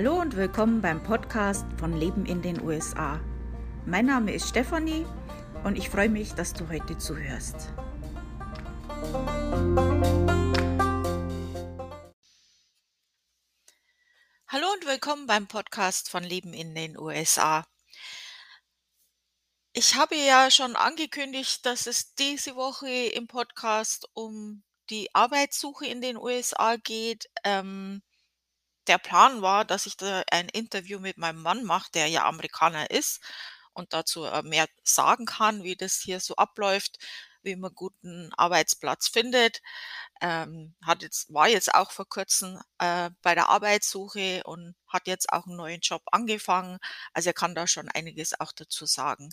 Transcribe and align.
Hallo 0.00 0.20
und 0.20 0.36
willkommen 0.36 0.80
beim 0.80 1.02
Podcast 1.02 1.66
von 1.76 1.92
Leben 1.98 2.24
in 2.24 2.40
den 2.40 2.62
USA. 2.62 3.20
Mein 3.84 4.06
Name 4.06 4.32
ist 4.32 4.48
Stefanie 4.48 5.04
und 5.64 5.76
ich 5.76 5.90
freue 5.90 6.08
mich, 6.08 6.34
dass 6.34 6.52
du 6.52 6.68
heute 6.68 6.96
zuhörst. 6.98 7.56
Hallo 14.46 14.68
und 14.72 14.86
willkommen 14.86 15.26
beim 15.26 15.48
Podcast 15.48 16.08
von 16.10 16.22
Leben 16.22 16.52
in 16.52 16.76
den 16.76 16.96
USA. 16.96 17.66
Ich 19.72 19.96
habe 19.96 20.14
ja 20.14 20.48
schon 20.52 20.76
angekündigt, 20.76 21.66
dass 21.66 21.88
es 21.88 22.14
diese 22.14 22.54
Woche 22.54 22.88
im 22.88 23.26
Podcast 23.26 24.08
um 24.12 24.62
die 24.90 25.12
Arbeitssuche 25.12 25.86
in 25.86 26.00
den 26.00 26.16
USA 26.16 26.76
geht. 26.76 27.28
Ähm, 27.42 28.00
der 28.88 28.98
Plan 28.98 29.42
war, 29.42 29.64
dass 29.64 29.86
ich 29.86 29.96
da 29.96 30.22
ein 30.30 30.48
Interview 30.48 30.98
mit 31.00 31.18
meinem 31.18 31.42
Mann 31.42 31.64
mache, 31.64 31.90
der 31.92 32.08
ja 32.08 32.24
Amerikaner 32.26 32.90
ist 32.90 33.20
und 33.72 33.92
dazu 33.92 34.24
äh, 34.24 34.42
mehr 34.42 34.66
sagen 34.84 35.26
kann, 35.26 35.62
wie 35.62 35.76
das 35.76 36.00
hier 36.00 36.20
so 36.20 36.36
abläuft, 36.36 36.98
wie 37.42 37.56
man 37.56 37.74
guten 37.74 38.32
Arbeitsplatz 38.36 39.08
findet. 39.08 39.62
Ähm, 40.20 40.74
hat 40.84 41.02
jetzt, 41.02 41.32
war 41.32 41.48
jetzt 41.48 41.74
auch 41.74 41.92
vor 41.92 42.08
kurzem 42.08 42.60
äh, 42.78 43.10
bei 43.22 43.34
der 43.34 43.50
Arbeitssuche 43.50 44.42
und 44.44 44.74
hat 44.88 45.06
jetzt 45.06 45.32
auch 45.32 45.46
einen 45.46 45.56
neuen 45.56 45.80
Job 45.80 46.02
angefangen. 46.12 46.78
Also 47.12 47.30
er 47.30 47.34
kann 47.34 47.54
da 47.54 47.66
schon 47.66 47.88
einiges 47.90 48.38
auch 48.40 48.52
dazu 48.52 48.86
sagen. 48.86 49.30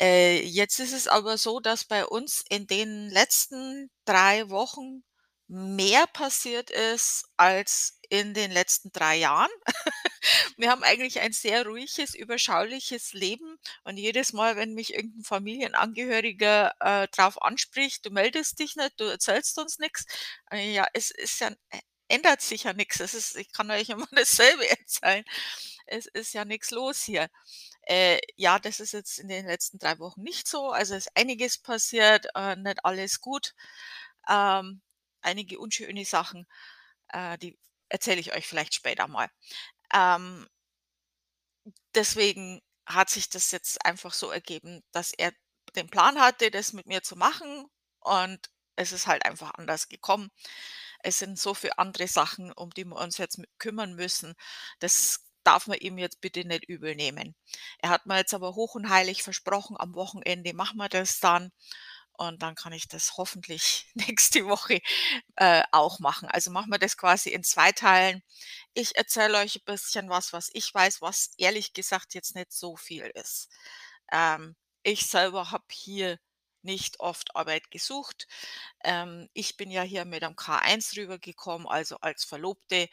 Äh, 0.00 0.42
jetzt 0.44 0.78
ist 0.80 0.92
es 0.92 1.08
aber 1.08 1.38
so, 1.38 1.60
dass 1.60 1.84
bei 1.84 2.06
uns 2.06 2.44
in 2.48 2.66
den 2.66 3.08
letzten 3.10 3.90
drei 4.04 4.48
Wochen 4.50 5.02
mehr 5.48 6.06
passiert 6.08 6.70
ist 6.70 7.26
als 7.36 7.98
in 8.10 8.34
den 8.34 8.50
letzten 8.50 8.92
drei 8.92 9.16
Jahren. 9.16 9.50
Wir 10.56 10.70
haben 10.70 10.82
eigentlich 10.84 11.20
ein 11.20 11.32
sehr 11.32 11.64
ruhiges, 11.66 12.14
überschauliches 12.14 13.12
Leben 13.12 13.58
und 13.84 13.96
jedes 13.96 14.32
Mal, 14.32 14.56
wenn 14.56 14.74
mich 14.74 14.94
irgendein 14.94 15.24
Familienangehöriger, 15.24 16.72
äh, 16.80 17.08
drauf 17.08 17.40
anspricht: 17.42 18.04
„Du 18.06 18.10
meldest 18.10 18.58
dich 18.58 18.76
nicht, 18.76 18.98
du 19.00 19.04
erzählst 19.04 19.58
uns 19.58 19.78
nichts. 19.78 20.04
Äh, 20.50 20.72
ja, 20.72 20.86
es 20.94 21.10
ist 21.10 21.40
ja 21.40 21.48
äh, 21.70 21.80
ändert 22.08 22.40
sich 22.42 22.64
ja 22.64 22.72
nichts. 22.72 23.00
Es 23.00 23.14
ist 23.14 23.36
ich 23.36 23.52
kann 23.52 23.70
euch 23.70 23.88
immer 23.90 24.06
dasselbe 24.12 24.68
erzählen. 24.70 25.24
Es 25.86 26.06
ist 26.06 26.34
ja 26.34 26.44
nichts 26.44 26.70
los 26.70 27.02
hier. 27.02 27.28
Äh, 27.82 28.20
ja, 28.36 28.58
das 28.58 28.80
ist 28.80 28.92
jetzt 28.92 29.18
in 29.18 29.28
den 29.28 29.46
letzten 29.46 29.78
drei 29.78 29.98
Wochen 29.98 30.22
nicht 30.22 30.48
so. 30.48 30.70
Also, 30.70 30.94
ist 30.96 31.10
einiges 31.16 31.58
passiert, 31.58 32.26
äh, 32.34 32.56
nicht 32.56 32.84
alles 32.84 33.20
gut. 33.20 33.54
Ähm 34.28 34.82
einige 35.22 35.58
unschöne 35.58 36.04
Sachen, 36.04 36.46
äh, 37.08 37.38
die 37.38 37.58
erzähle 37.88 38.20
ich 38.20 38.34
euch 38.34 38.46
vielleicht 38.46 38.74
später 38.74 39.08
mal. 39.08 39.28
Ähm 39.94 40.46
deswegen 41.94 42.60
hat 42.86 43.10
sich 43.10 43.28
das 43.28 43.50
jetzt 43.50 43.84
einfach 43.84 44.14
so 44.14 44.30
ergeben, 44.30 44.82
dass 44.92 45.12
er 45.12 45.32
den 45.76 45.88
Plan 45.90 46.20
hatte, 46.20 46.50
das 46.50 46.72
mit 46.72 46.86
mir 46.86 47.02
zu 47.02 47.16
machen 47.16 47.66
und 48.00 48.50
es 48.76 48.92
ist 48.92 49.06
halt 49.06 49.24
einfach 49.26 49.54
anders 49.54 49.88
gekommen. 49.88 50.30
Es 51.00 51.18
sind 51.18 51.38
so 51.38 51.54
viele 51.54 51.78
andere 51.78 52.08
Sachen, 52.08 52.52
um 52.52 52.70
die 52.70 52.84
wir 52.84 52.96
uns 52.96 53.18
jetzt 53.18 53.40
kümmern 53.58 53.94
müssen. 53.94 54.34
Das 54.80 55.24
darf 55.44 55.66
man 55.66 55.78
ihm 55.78 55.98
jetzt 55.98 56.20
bitte 56.20 56.46
nicht 56.46 56.64
übel 56.68 56.94
nehmen. 56.94 57.34
Er 57.78 57.90
hat 57.90 58.06
mir 58.06 58.18
jetzt 58.18 58.34
aber 58.34 58.54
hoch 58.54 58.74
und 58.74 58.88
heilig 58.88 59.22
versprochen, 59.22 59.76
am 59.78 59.94
Wochenende 59.94 60.54
machen 60.54 60.78
wir 60.78 60.88
das 60.88 61.20
dann. 61.20 61.52
Und 62.18 62.42
dann 62.42 62.56
kann 62.56 62.72
ich 62.72 62.88
das 62.88 63.16
hoffentlich 63.16 63.86
nächste 63.94 64.46
Woche 64.46 64.80
äh, 65.36 65.62
auch 65.72 66.00
machen. 66.00 66.28
Also 66.28 66.50
machen 66.50 66.70
wir 66.70 66.78
das 66.78 66.96
quasi 66.96 67.30
in 67.30 67.44
zwei 67.44 67.72
Teilen. 67.72 68.22
Ich 68.74 68.96
erzähle 68.96 69.38
euch 69.38 69.56
ein 69.56 69.64
bisschen 69.64 70.10
was, 70.10 70.32
was 70.32 70.50
ich 70.52 70.74
weiß, 70.74 71.00
was 71.00 71.30
ehrlich 71.38 71.72
gesagt 71.74 72.14
jetzt 72.14 72.34
nicht 72.34 72.52
so 72.52 72.76
viel 72.76 73.04
ist. 73.14 73.48
Ähm, 74.12 74.56
ich 74.82 75.06
selber 75.06 75.50
habe 75.52 75.64
hier 75.70 76.18
nicht 76.62 77.00
oft 77.00 77.36
Arbeit 77.36 77.70
gesucht. 77.70 78.26
Ähm, 78.84 79.28
ich 79.34 79.56
bin 79.56 79.70
ja 79.70 79.82
hier 79.82 80.04
mit 80.04 80.24
einem 80.24 80.34
K1 80.36 80.96
rübergekommen, 80.96 81.68
also 81.68 81.98
als 82.00 82.24
Verlobte. 82.24 82.88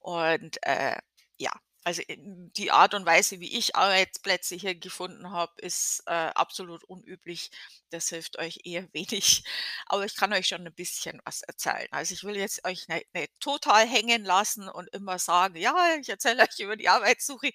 Und 0.00 0.58
äh, 0.62 0.98
ja, 1.38 1.52
also, 1.84 2.02
die 2.08 2.70
Art 2.70 2.94
und 2.94 3.04
Weise, 3.06 3.40
wie 3.40 3.56
ich 3.58 3.76
Arbeitsplätze 3.76 4.54
hier 4.56 4.74
gefunden 4.74 5.30
habe, 5.30 5.52
ist, 5.60 6.02
äh, 6.06 6.12
absolut 6.12 6.82
unüblich. 6.84 7.50
Das 7.90 8.08
hilft 8.08 8.38
euch 8.38 8.60
eher 8.64 8.88
wenig, 8.94 9.44
aber 9.86 10.04
ich 10.06 10.16
kann 10.16 10.32
euch 10.32 10.48
schon 10.48 10.66
ein 10.66 10.74
bisschen 10.74 11.20
was 11.24 11.42
erzählen. 11.42 11.88
Also, 11.90 12.14
ich 12.14 12.24
will 12.24 12.36
jetzt 12.36 12.64
euch 12.66 12.88
nicht 12.88 13.12
nicht 13.14 13.32
total 13.40 13.86
hängen 13.86 14.24
lassen 14.24 14.68
und 14.68 14.88
immer 14.94 15.18
sagen: 15.18 15.56
„Ja, 15.56 15.96
ich 16.00 16.08
erzähle 16.08 16.42
euch 16.44 16.58
über 16.60 16.76
die 16.76 16.88
Arbeitssuche“ 16.88 17.50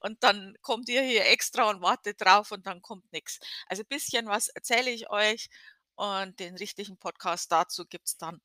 und 0.00 0.22
dann 0.22 0.56
kommt 0.62 0.88
ihr 0.88 1.02
hier 1.02 1.26
extra 1.26 1.68
und 1.70 1.82
wartet 1.82 2.20
drauf 2.20 2.52
und 2.52 2.66
dann 2.66 2.82
kommt 2.82 3.10
nichts. 3.12 3.40
Also, 3.66 3.82
ein 3.82 3.88
bisschen 3.88 4.26
was 4.26 4.48
erzähle 4.48 4.90
ich 4.90 5.10
euch 5.10 5.48
und 5.96 6.38
den 6.40 6.56
richtigen 6.56 6.96
Podcast 6.98 7.50
dazu 7.52 7.84
gibt's 7.86 8.16
dann 8.16 8.40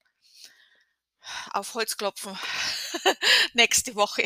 auf 1.53 1.73
Holz 1.73 1.97
klopfen 1.97 2.37
nächste 3.53 3.95
Woche. 3.95 4.23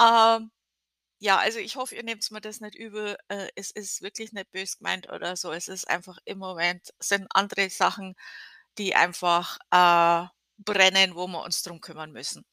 Ähm, 0.00 0.50
ja, 1.20 1.38
also 1.38 1.58
ich 1.60 1.76
hoffe, 1.76 1.96
ihr 1.96 2.02
nehmt 2.04 2.30
mir 2.30 2.40
das 2.42 2.60
nicht 2.60 2.74
übel. 2.76 3.16
Äh, 3.28 3.48
es 3.56 3.70
ist 3.72 4.02
wirklich 4.02 4.32
nicht 4.32 4.52
böse 4.52 4.78
gemeint 4.78 5.08
oder 5.10 5.36
so. 5.36 5.52
Es 5.52 5.68
ist 5.68 5.88
einfach 5.88 6.18
im 6.26 6.38
Moment 6.38 6.94
sind 7.00 7.28
andere 7.34 7.70
Sachen, 7.70 8.16
die 8.78 8.94
einfach, 8.96 9.58
äh, 9.72 10.28
brennen, 10.58 11.14
wo 11.16 11.26
wir 11.28 11.42
uns 11.44 11.62
drum 11.62 11.80
kümmern 11.82 12.12
müssen. 12.12 12.44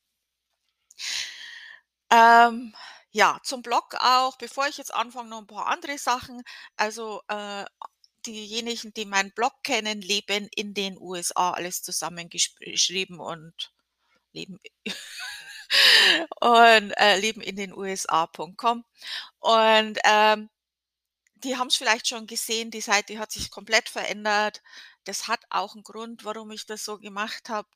Ähm, 2.11 2.73
ja, 3.11 3.39
zum 3.43 3.61
Blog 3.61 3.95
auch, 3.99 4.37
bevor 4.37 4.67
ich 4.67 4.77
jetzt 4.77 4.93
anfange, 4.93 5.29
noch 5.29 5.39
ein 5.39 5.47
paar 5.47 5.67
andere 5.67 5.97
Sachen. 5.97 6.41
Also, 6.77 7.21
äh, 7.27 7.65
diejenigen, 8.25 8.93
die 8.93 9.05
meinen 9.05 9.31
Blog 9.33 9.53
kennen, 9.63 10.01
leben 10.01 10.49
in 10.55 10.73
den 10.73 10.97
USA, 10.99 11.51
alles 11.51 11.83
zusammengeschrieben 11.83 13.19
und 13.19 13.73
leben 14.33 14.59
und, 16.39 16.91
äh, 16.97 17.17
leben 17.19 17.41
in 17.41 17.55
den 17.55 17.73
USA.com. 17.73 18.85
Und, 19.39 19.99
ähm, 20.05 20.49
die 21.35 21.57
haben 21.57 21.67
es 21.67 21.75
vielleicht 21.77 22.07
schon 22.07 22.27
gesehen, 22.27 22.71
die 22.71 22.81
Seite 22.81 23.19
hat 23.19 23.31
sich 23.31 23.51
komplett 23.51 23.89
verändert. 23.89 24.61
Das 25.03 25.27
hat 25.27 25.41
auch 25.49 25.75
einen 25.75 25.83
Grund, 25.83 26.25
warum 26.25 26.51
ich 26.51 26.65
das 26.65 26.83
so 26.85 26.97
gemacht 26.99 27.49
habe. 27.49 27.67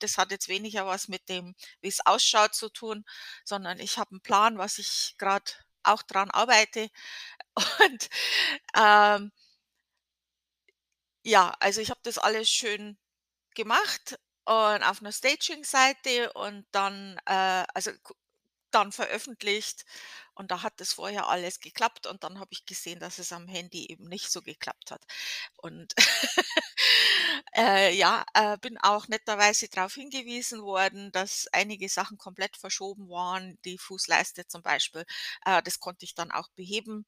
das 0.00 0.16
hat 0.18 0.30
jetzt 0.30 0.48
weniger 0.48 0.86
was 0.86 1.08
mit 1.08 1.28
dem, 1.28 1.54
wie 1.80 1.88
es 1.88 2.04
ausschaut, 2.06 2.54
zu 2.54 2.68
tun, 2.70 3.04
sondern 3.44 3.80
ich 3.80 3.98
habe 3.98 4.12
einen 4.12 4.20
Plan, 4.22 4.58
was 4.58 4.78
ich 4.78 5.16
gerade 5.18 5.52
auch 5.82 6.02
dran 6.02 6.30
arbeite. 6.30 6.90
Und, 7.80 8.08
ähm 8.76 9.32
ja, 11.24 11.54
also 11.60 11.80
ich 11.80 11.90
habe 11.90 12.00
das 12.02 12.18
alles 12.18 12.50
schön 12.50 12.98
gemacht 13.54 14.18
und 14.48 14.82
auf 14.84 15.00
einer 15.02 15.12
Staging-Seite 15.12 16.32
und 16.34 16.66
dann, 16.72 17.18
äh 17.26 17.64
also 17.74 17.92
dann 18.72 18.92
veröffentlicht 18.92 19.84
und 20.38 20.50
da 20.50 20.62
hat 20.62 20.74
das 20.80 20.92
vorher 20.94 21.28
alles 21.28 21.60
geklappt 21.60 22.06
und 22.06 22.24
dann 22.24 22.38
habe 22.40 22.50
ich 22.52 22.64
gesehen, 22.66 23.00
dass 23.00 23.18
es 23.18 23.32
am 23.32 23.48
Handy 23.48 23.90
eben 23.90 24.08
nicht 24.08 24.30
so 24.32 24.40
geklappt 24.42 24.90
hat. 24.92 25.04
Und 25.56 25.94
äh, 27.56 27.94
ja, 27.94 28.24
äh, 28.34 28.56
bin 28.58 28.78
auch 28.78 29.08
netterweise 29.08 29.68
darauf 29.68 29.94
hingewiesen 29.94 30.62
worden, 30.62 31.10
dass 31.12 31.46
einige 31.52 31.88
Sachen 31.88 32.18
komplett 32.18 32.56
verschoben 32.56 33.08
waren, 33.08 33.58
die 33.64 33.78
Fußleiste 33.78 34.46
zum 34.46 34.62
Beispiel. 34.62 35.04
Äh, 35.44 35.62
das 35.62 35.80
konnte 35.80 36.04
ich 36.04 36.14
dann 36.14 36.30
auch 36.30 36.48
beheben. 36.54 37.06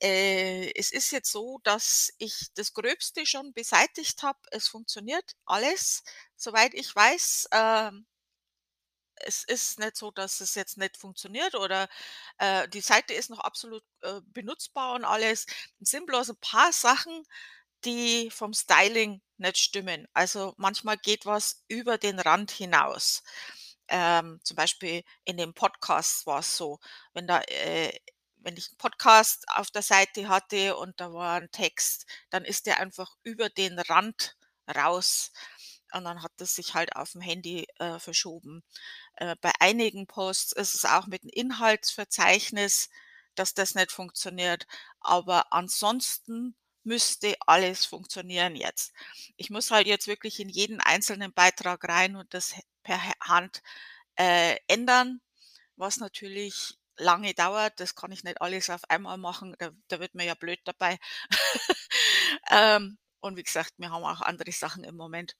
Äh, 0.00 0.72
es 0.78 0.90
ist 0.90 1.12
jetzt 1.12 1.30
so, 1.32 1.60
dass 1.64 2.12
ich 2.18 2.48
das 2.54 2.72
Gröbste 2.74 3.26
schon 3.26 3.52
beseitigt 3.52 4.22
habe. 4.22 4.38
Es 4.50 4.68
funktioniert 4.68 5.32
alles, 5.46 6.02
soweit 6.36 6.74
ich 6.74 6.94
weiß. 6.94 7.48
Ähm, 7.52 8.06
es 9.26 9.44
ist 9.44 9.78
nicht 9.78 9.96
so, 9.96 10.10
dass 10.10 10.40
es 10.40 10.54
jetzt 10.54 10.78
nicht 10.78 10.96
funktioniert 10.96 11.54
oder, 11.54 11.88
äh, 12.38 12.68
die 12.68 12.80
Seite 12.80 13.14
ist 13.14 13.30
noch 13.30 13.40
absolut, 13.40 13.84
äh, 14.02 14.20
benutzbar 14.26 14.94
und 14.94 15.04
alles. 15.04 15.46
Es 15.80 15.90
sind 15.90 16.06
bloß 16.06 16.30
ein 16.30 16.36
paar 16.40 16.72
Sachen, 16.72 17.24
die 17.84 18.30
vom 18.30 18.54
Styling 18.54 19.22
nicht 19.38 19.58
stimmen. 19.58 20.08
Also, 20.14 20.54
manchmal 20.58 20.98
geht 20.98 21.26
was 21.26 21.64
über 21.68 21.98
den 21.98 22.20
Rand 22.20 22.50
hinaus. 22.52 23.22
Ähm, 23.88 24.40
zum 24.44 24.56
Beispiel 24.56 25.04
in 25.24 25.36
dem 25.36 25.54
Podcast 25.54 26.26
war 26.26 26.40
es 26.40 26.56
so, 26.56 26.80
wenn 27.14 27.26
da, 27.26 27.40
äh 27.48 27.98
wenn 28.44 28.56
ich 28.56 28.70
'n 28.72 28.76
Podcast 28.78 29.44
auf 29.56 29.70
der 29.70 29.82
Seite 29.82 30.28
hatte 30.28 30.76
und 30.76 31.00
da 31.00 31.12
war 31.12 31.36
ein 31.40 31.50
Text, 31.52 32.06
dann 32.30 32.44
ist 32.44 32.66
der 32.66 32.80
einfach 32.80 33.16
über 33.22 33.48
den 33.50 33.78
Rand 33.78 34.36
raus 34.76 35.32
und 35.94 36.04
dann 36.04 36.22
hat 36.22 36.32
das 36.38 36.54
sich 36.54 36.74
halt 36.74 36.96
auf 36.96 37.12
dem 37.12 37.20
Handy, 37.20 37.66
äh, 37.78 37.98
verschoben. 37.98 38.62
Äh, 39.16 39.36
bei 39.40 39.52
einigen 39.60 40.06
Posts 40.06 40.52
ist 40.52 40.74
es 40.74 40.84
auch 40.84 41.06
mit 41.06 41.22
dem 41.24 41.30
Inhaltsverzeichnis, 41.30 42.90
dass 43.34 43.54
das 43.54 43.74
nicht 43.74 43.92
funktioniert, 43.92 44.66
aber 45.00 45.52
ansonsten 45.52 46.54
müsste 46.84 47.36
alles 47.46 47.86
funktionieren 47.86 48.56
jetzt. 48.56 48.92
Ich 49.36 49.50
muss 49.50 49.70
halt 49.70 49.86
jetzt 49.86 50.06
wirklich 50.08 50.40
in 50.40 50.48
jeden 50.48 50.80
einzelnen 50.80 51.32
Beitrag 51.32 51.84
rein 51.88 52.16
und 52.16 52.34
das 52.34 52.54
per 52.82 53.00
Hand, 53.22 53.62
äh, 54.16 54.56
ändern. 54.68 55.20
was 55.76 55.98
natürlich 55.98 56.78
lange 56.96 57.34
dauert. 57.34 57.80
Das 57.80 57.94
kann 57.96 58.12
ich 58.12 58.24
nicht 58.24 58.40
alles 58.42 58.70
auf 58.70 58.82
einmal 58.90 59.18
machen, 59.18 59.56
da 59.58 59.70
da 59.88 60.00
wird 60.00 60.14
mir 60.14 60.24
ja 60.26 60.34
blöd 60.34 60.60
dabei. 60.64 60.98
Ähm, 62.50 62.98
und 63.20 63.36
wie 63.36 63.42
gesagt, 63.42 63.74
wir 63.78 63.90
haben 63.90 64.04
auch 64.04 64.20
andere 64.20 64.52
Sachen 64.52 64.84
im 64.84 64.96
Moment. 64.96 65.36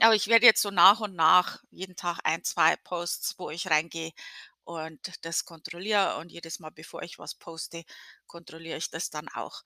Aber 0.00 0.14
ich 0.14 0.28
werde 0.28 0.46
jetzt 0.46 0.62
so 0.62 0.70
nach 0.70 1.00
und 1.00 1.14
nach 1.14 1.62
jeden 1.70 1.96
Tag 1.96 2.20
ein, 2.24 2.44
2 2.44 2.76
Posts, 2.76 3.34
wo 3.38 3.50
ich 3.50 3.68
reingehe 3.70 4.12
und 4.64 5.00
das 5.24 5.44
kontrolliere 5.44 6.16
und 6.18 6.30
jedes 6.30 6.58
Mal, 6.60 6.70
bevor 6.70 7.02
ich 7.02 7.18
was 7.18 7.34
poste, 7.34 7.84
kontrolliere 8.26 8.78
ich 8.78 8.90
das 8.90 9.10
dann 9.10 9.28
auch. 9.28 9.62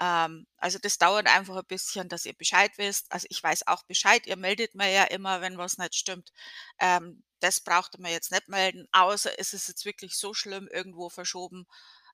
Ähm, 0.00 0.46
also, 0.58 0.78
das 0.78 0.98
dauert 0.98 1.26
einfach 1.28 1.56
ein 1.56 1.66
bisschen, 1.66 2.08
dass 2.08 2.26
ihr 2.26 2.34
Bescheid 2.34 2.72
wisst. 2.78 3.12
Also, 3.12 3.26
ich 3.30 3.42
weiß 3.42 3.66
auch 3.66 3.82
Bescheid, 3.84 4.26
ihr 4.26 4.36
meldet 4.36 4.74
mir 4.74 4.90
ja 4.90 5.04
immer, 5.04 5.40
wenn 5.42 5.58
was 5.58 5.78
nicht 5.78 5.94
stimmt. 5.94 6.32
Ähm, 6.78 7.22
das 7.40 7.60
braucht 7.60 7.98
mir 7.98 8.10
jetzt 8.12 8.30
nicht 8.32 8.48
melden, 8.48 8.86
außer 8.92 9.32
es 9.38 9.52
ist 9.54 9.68
jetzt 9.68 9.84
wirklich 9.84 10.16
so 10.18 10.34
schlimm 10.34 10.68
irgendwo 10.68 11.08
verschoben, 11.10 11.66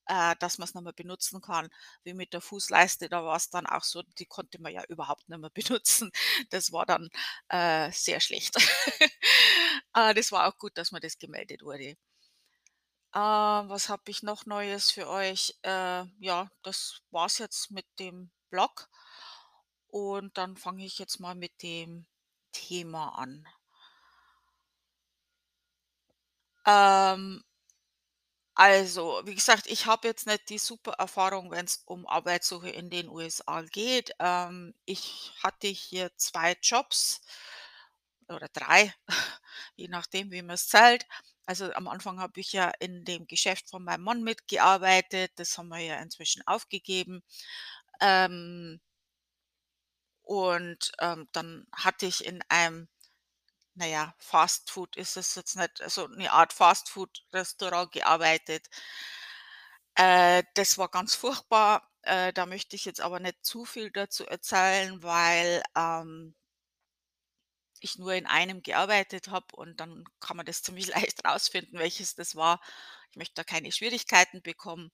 äh, 0.09 0.35
dass 0.41 0.59
man's 0.59 0.75
nicht 0.75 0.85
mehr 0.85 0.93
benutzen 0.93 1.41
kann, 1.41 1.69
wie 2.05 2.15
mit 2.15 2.33
der 2.33 2.41
Fußleiste. 2.41 3.09
Da 3.09 3.25
war's 3.25 3.51
dann 3.51 3.67
auch 3.67 3.85
so, 3.85 4.03
die 4.19 4.27
konnte 4.27 4.61
man 4.61 4.73
ja 4.73 4.85
überhaupt 4.89 5.29
nicht 5.29 5.39
mehr 5.41 5.51
benutzen. 5.55 6.11
Das 6.51 6.73
war 6.73 6.87
dann, 6.87 7.09
äh, 7.49 7.91
sehr 7.93 8.21
schlecht. 8.21 8.57
Äh, 9.95 10.15
das 10.15 10.33
war 10.33 10.47
auch 10.49 10.59
gut, 10.59 10.77
dass 10.79 10.93
mir 10.93 11.01
das 11.01 11.19
gemeldet 11.19 11.63
wurde. 11.63 11.97
Äh, 13.15 13.19
was 13.21 13.89
habe 13.91 14.03
ich 14.11 14.23
noch 14.23 14.47
Neues 14.47 14.91
für 14.91 15.09
euch? 15.09 15.59
Äh, 15.63 16.05
ja, 16.21 16.51
das 16.63 17.03
war's 17.11 17.37
jetzt 17.39 17.71
mit 17.71 17.87
dem 17.99 18.31
Blog. 18.51 18.89
Und 19.89 20.37
dann 20.39 20.57
fange 20.57 20.85
ich 20.87 20.99
jetzt 20.99 21.21
mal 21.21 21.35
mit 21.35 21.63
dem 21.63 22.07
Thema 22.53 23.11
an. 23.19 23.47
Ähm 26.67 27.43
also, 28.59 29.23
wie 29.25 29.35
gesagt, 29.37 29.67
ich 29.69 29.87
habe 29.87 30.09
jetzt 30.09 30.27
nicht 30.27 30.49
die 30.51 30.59
super 30.59 30.93
Erfahrung, 30.99 31.51
wenn's 31.51 31.83
um 31.87 32.07
Arbeitssuche 32.07 32.71
in 32.71 32.91
den 32.91 33.09
USA 33.09 33.63
geht. 33.63 34.13
Ähm, 34.19 34.75
ich 34.85 35.33
hatte 35.43 35.69
hier 35.69 36.11
2 36.17 36.57
Jobs 36.63 37.21
oder 38.29 38.49
3, 38.53 38.93
je 39.77 39.89
nachdem, 39.89 40.31
wie 40.31 40.43
man's 40.43 40.69
zählt. 40.69 41.07
Also, 41.47 41.73
am 41.73 41.89
Anfang 41.89 42.21
habe 42.21 42.41
ich 42.41 42.53
ja 42.53 42.71
in 42.81 43.05
dem 43.05 43.27
Geschäft 43.27 43.71
von 43.71 43.85
meinem 43.85 44.03
Mann 44.03 44.23
mitgearbeitet, 44.23 45.33
das 45.37 45.57
haben 45.59 45.69
wir 45.69 45.79
ja 45.79 45.97
inzwischen 46.01 46.43
aufgegeben. 46.47 47.23
Ähm 48.01 48.81
und, 50.23 50.93
ähm, 51.01 51.27
dann 51.33 51.67
hatte 51.73 52.07
ich 52.07 52.25
in 52.25 52.41
einem, 52.49 52.89
na 53.79 53.87
ja, 53.87 54.15
Fastfood 54.19 54.97
ist 54.97 55.17
es 55.17 55.35
jetzt 55.35 55.57
nicht, 55.57 55.81
also 55.83 56.07
'ne 56.09 56.31
Art 56.33 56.53
Fastfood-Restaurant 56.53 57.93
gearbeitet. 57.93 58.67
Äh, 59.97 60.43
das 60.55 60.79
war 60.79 60.89
ganz 60.89 61.15
furchtbar. 61.15 61.83
Äh, 62.03 62.33
da 62.33 62.47
möchte 62.47 62.77
ich 62.77 62.85
jetzt 62.85 63.01
aber 63.01 63.21
nicht 63.21 63.45
zu 63.45 63.65
viel 63.65 63.91
dazu 63.91 64.25
erzählen, 64.27 65.03
weil, 65.03 65.63
ähm 65.77 66.35
ich 67.81 67.99
nur 67.99 68.13
in 68.15 68.27
einem 68.27 68.63
gearbeitet 68.63 69.29
habe 69.29 69.47
und 69.57 69.79
dann 69.81 70.05
kann 70.21 70.37
man 70.37 70.47
das 70.47 70.63
ziemlich 70.63 70.89
leicht 70.89 71.25
rausfinden, 71.25 71.79
welches 71.79 72.15
das 72.15 72.35
war. 72.37 72.61
Möchte 73.19 73.35
da 73.37 73.45
keine 73.45 73.73
Schwierigkeiten 73.73 74.43
bekommen. 74.43 74.91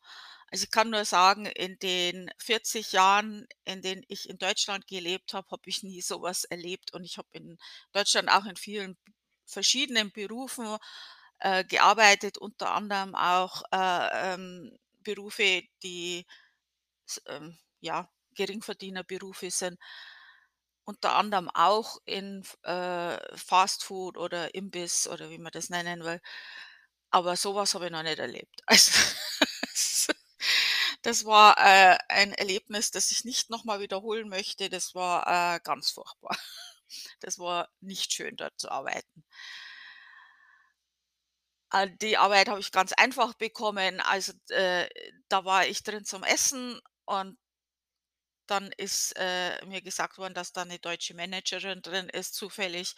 Also, 0.50 0.64
ich 0.64 0.70
kann 0.70 0.90
nur 0.90 1.04
sagen, 1.04 1.46
in 1.46 1.78
den 1.78 2.30
40 2.38 2.92
Jahren, 2.92 3.46
in 3.64 3.82
denen 3.82 4.04
ich 4.08 4.28
in 4.28 4.38
Deutschland 4.38 4.86
gelebt 4.86 5.34
habe, 5.34 5.50
habe 5.50 5.62
ich 5.66 5.82
nie 5.84 6.02
so 6.02 6.22
was 6.22 6.44
erlebt 6.44 6.92
und 6.94 7.04
ich 7.04 7.18
habe 7.18 7.28
in 7.32 7.58
Deutschland 7.92 8.30
auch 8.30 8.44
in 8.46 8.56
vielen 8.56 8.96
verschiedenen 9.46 10.10
Berufen, 10.12 10.76
äh, 11.40 11.64
gearbeitet, 11.64 12.38
unter 12.38 12.72
anderem 12.72 13.14
auch, 13.14 13.62
äh, 13.72 14.34
ähm, 14.34 14.78
Berufe, 15.04 15.62
die 15.82 16.26
ähm, 17.26 17.58
ja, 17.80 18.08
Geringverdienerberufe 18.34 19.50
sind. 19.50 19.78
Unter 20.86 21.14
anderem 21.16 21.48
auch 21.48 21.96
in 22.04 22.42
äh, 22.62 23.16
Fastfood 23.38 24.18
oder 24.18 24.54
Imbiss 24.54 25.08
oder 25.08 25.30
wie 25.30 25.38
man 25.38 25.50
das 25.52 25.70
nennen 25.70 26.04
will. 26.04 26.20
Aber 27.14 27.36
so 27.36 27.54
was 27.54 27.74
habe 27.74 27.86
ich 27.86 27.92
noch 27.92 28.02
nicht 28.02 28.18
erlebt. 28.18 28.60
Also, 28.66 30.12
das 31.02 31.24
war, 31.24 31.56
äh, 31.58 31.96
ein 32.08 32.32
Erlebnis, 32.32 32.90
das 32.90 33.10
ich 33.12 33.24
nicht 33.24 33.50
noch 33.50 33.64
mal 33.64 33.80
wiederholen 33.80 34.28
möchte. 34.28 34.68
Das 34.70 34.94
war, 34.94 35.56
äh, 35.56 35.60
ganz 35.62 35.90
furchtbar. 35.90 36.36
Das 37.20 37.38
war 37.40 37.68
nicht 37.80 38.12
schön, 38.12 38.36
dort 38.36 38.58
zu 38.60 38.70
arbeiten. 38.70 39.24
Äh, 41.72 41.88
die 42.00 42.16
Arbeit 42.16 42.48
habe 42.48 42.60
ich 42.60 42.72
ganz 42.72 42.92
einfach 42.92 43.34
bekommen. 43.34 44.00
Also, 44.00 44.32
äh, 44.50 44.88
da 45.28 45.44
war 45.44 45.66
ich 45.66 45.82
drin 45.82 46.04
zum 46.04 46.22
Essen 46.22 46.80
und 47.06 47.36
dann 48.46 48.72
ist, 48.76 49.12
äh, 49.16 49.64
mir 49.66 49.82
gesagt 49.82 50.18
worden, 50.18 50.34
dass 50.34 50.52
da 50.52 50.64
'ne 50.64 50.78
deutsche 50.78 51.14
Managerin 51.14 51.82
drin 51.82 52.08
ist 52.10 52.34
zufällig. 52.34 52.94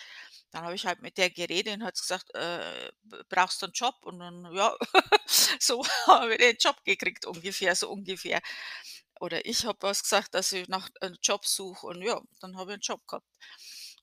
Dann 0.52 0.64
habe 0.64 0.75
ich 0.75 0.87
halt 0.87 1.02
mit 1.02 1.19
der 1.19 1.31
geredet 1.31 1.75
und 1.76 1.84
hat 1.84 1.96
gesagt: 2.00 2.34
„Äh, 2.34 2.90
brauchst 3.28 3.62
du 3.62 3.66
'n 3.66 3.72
Job?“ 3.75 3.96
Und 4.02 4.19
dann, 4.20 4.52
ja, 4.54 4.75
so 5.60 5.84
habe 6.08 6.32
ich 6.34 6.38
den 6.40 6.56
Job 6.58 6.76
gekriegt 6.84 7.26
ungefähr, 7.26 7.75
so 7.76 7.90
ungefähr. 7.90 8.40
Oder 9.20 9.46
ich 9.46 9.64
habe 9.66 9.78
was 9.82 10.02
gesagt, 10.02 10.34
dass 10.34 10.52
ich 10.52 10.69
nach 10.69 10.88
'n 11.02 11.16
Job 11.22 11.46
suche 11.46 11.87
und 11.88 12.02
ja, 12.02 12.20
dann 12.40 12.56
habe 12.58 12.72
ich 12.72 12.78
'n 12.78 12.81
Job 12.82 13.06
gehabt. 13.08 13.26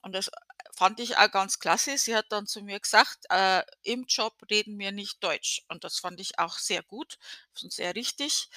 Und 0.03 0.13
das, 0.13 0.27
äh, 0.29 0.31
fand 0.75 0.99
ich 1.01 1.17
auch 1.17 1.31
ganz 1.31 1.59
klasse. 1.59 1.97
Sie 1.97 2.15
hat 2.15 2.27
dann 2.31 2.47
zu 2.47 2.61
mir 2.63 2.79
gesagt: 2.79 3.25
„Äh, 3.29 3.63
im 3.83 4.05
Job 4.07 4.35
reden 4.51 4.79
wir 4.79 4.91
nicht 4.93 5.23
Deutsch.“ 5.23 5.63
Und 5.69 5.83
das 5.85 5.99
fand 5.99 6.19
ich 6.21 6.39
auch 6.39 6.57
sehr 6.59 6.83
gut 6.83 7.17
und 7.63 7.71
sehr 7.73 7.95
richtig, 7.95 8.49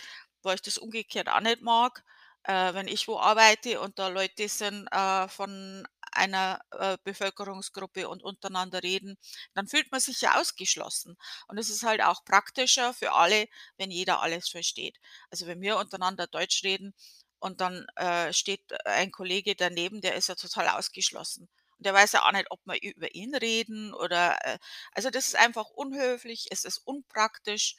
weil 0.43 0.57
ich 0.57 0.63
das 0.63 0.79
umgekehrt 0.79 1.29
auch 1.29 1.41
nicht 1.41 1.63
mag. 1.63 2.05
Äh, 2.47 2.75
wenn 2.75 2.89
ich 2.89 3.09
wo 3.09 3.19
arbeite 3.19 3.81
und 3.81 3.99
da 3.99 4.09
Leute 4.09 4.49
sind, 4.49 4.87
äh, 4.93 5.29
von 5.29 5.87
einer, 6.13 6.61
äh, 6.73 6.97
Bevölkerungsgruppe 7.05 8.09
und 8.09 8.23
untereinander 8.23 8.83
reden, 8.83 9.19
dann 9.55 9.67
fühlt 9.69 9.91
man 9.93 10.01
sich 10.01 10.21
ja 10.23 10.41
ausgeschlossen. 10.41 11.17
Und 11.49 11.59
es 11.59 11.69
ist 11.71 11.83
halt 11.83 12.03
auch 12.03 12.25
praktischer 12.25 12.95
für 12.95 13.13
alle, 13.13 13.49
wenn 13.79 13.91
jeder 13.91 14.21
alles 14.23 14.49
versteht. 14.49 14.99
Also, 15.31 15.47
wenn 15.47 15.61
wir 15.61 15.77
untereinander 15.79 16.27
Deutsch 16.27 16.63
reden 16.65 16.95
und 17.41 17.61
dann, 17.61 17.87
äh, 17.97 18.33
steht 18.33 18.63
ein 18.87 19.11
Kollege 19.13 19.55
daneben, 19.57 20.01
der 20.01 20.15
ist 20.15 20.29
ja 20.29 20.35
total 20.37 20.69
ausgeschlossen. 20.69 21.49
Und 21.79 21.85
der 21.87 21.93
weiß 21.95 22.13
ja 22.13 22.27
auch 22.27 22.33
nicht, 22.33 22.51
ob 22.51 22.61
wir 22.65 22.81
über 22.83 23.15
ihn 23.15 23.35
reden 23.35 23.93
oder, 23.93 24.39
äh 24.47 24.59
also, 24.93 25.11
das 25.11 25.29
ist 25.29 25.37
einfach 25.37 25.67
unhöflich, 25.71 26.47
es 26.51 26.65
ist 26.65 26.79
unpraktisch 26.79 27.77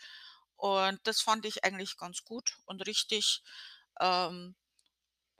und 0.57 0.99
das 1.03 1.21
fand 1.21 1.45
ich 1.45 1.63
eigentlich 1.63 1.97
ganz 1.97 2.23
gut 2.23 2.57
und 2.65 2.85
richtig. 2.87 3.41
Ähm, 4.01 4.55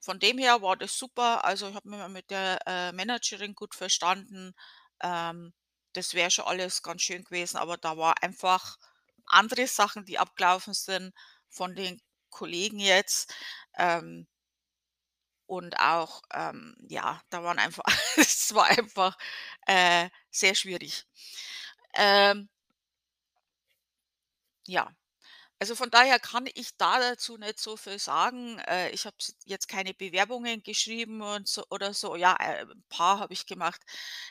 von 0.01 0.19
dem 0.19 0.37
her 0.39 0.61
war 0.61 0.77
das 0.77 0.97
super. 0.97 1.45
Also, 1.45 1.69
ich 1.69 1.75
habe 1.75 1.89
mich 1.89 2.07
mit 2.09 2.29
der, 2.31 2.59
äh, 2.67 2.91
Managerin 2.93 3.55
gut 3.55 3.75
verstanden. 3.75 4.53
Ähm, 5.01 5.53
das 5.93 6.13
wäre 6.13 6.31
schon 6.31 6.45
alles 6.45 6.83
ganz 6.83 7.01
schön 7.03 7.23
gewesen, 7.23 7.57
aber 7.57 7.77
da 7.77 7.97
war 7.97 8.21
einfach 8.23 8.77
andere 9.27 9.67
Sachen, 9.67 10.05
die 10.05 10.19
abgelaufen 10.19 10.73
sind 10.73 11.13
von 11.49 11.75
den 11.75 12.01
Kollegen 12.29 12.79
jetzt, 12.79 13.33
ähm 13.77 14.27
und 15.47 15.79
auch, 15.79 16.21
ähm, 16.33 16.75
ja, 16.89 17.21
da 17.29 17.43
waren 17.43 17.59
einfach 17.59 17.83
es 18.17 18.53
war 18.53 18.65
einfach, 18.65 19.17
äh, 19.65 20.09
sehr 20.29 20.55
schwierig. 20.55 21.05
Ähm 21.95 22.49
Ja, 24.67 24.91
also, 25.59 25.75
von 25.75 25.89
daher 25.91 26.19
kann 26.19 26.47
ich 26.55 26.77
da 26.77 26.99
dazu 26.99 27.37
nicht 27.37 27.59
so 27.59 27.77
viel 27.77 27.99
sagen. 27.99 28.59
Äh, 28.67 28.89
ich 28.91 29.05
habe 29.05 29.15
jetzt 29.45 29.67
keine 29.67 29.93
Bewerbungen 29.93 30.63
geschrieben 30.63 31.21
und 31.21 31.47
so 31.47 31.63
oder 31.69 31.93
so. 31.93 32.15
Ja, 32.15 32.35
äh, 32.39 32.63
'n 32.63 32.83
paar 32.89 33.19
habe 33.19 33.33
ich 33.33 33.45
gemacht. 33.45 33.81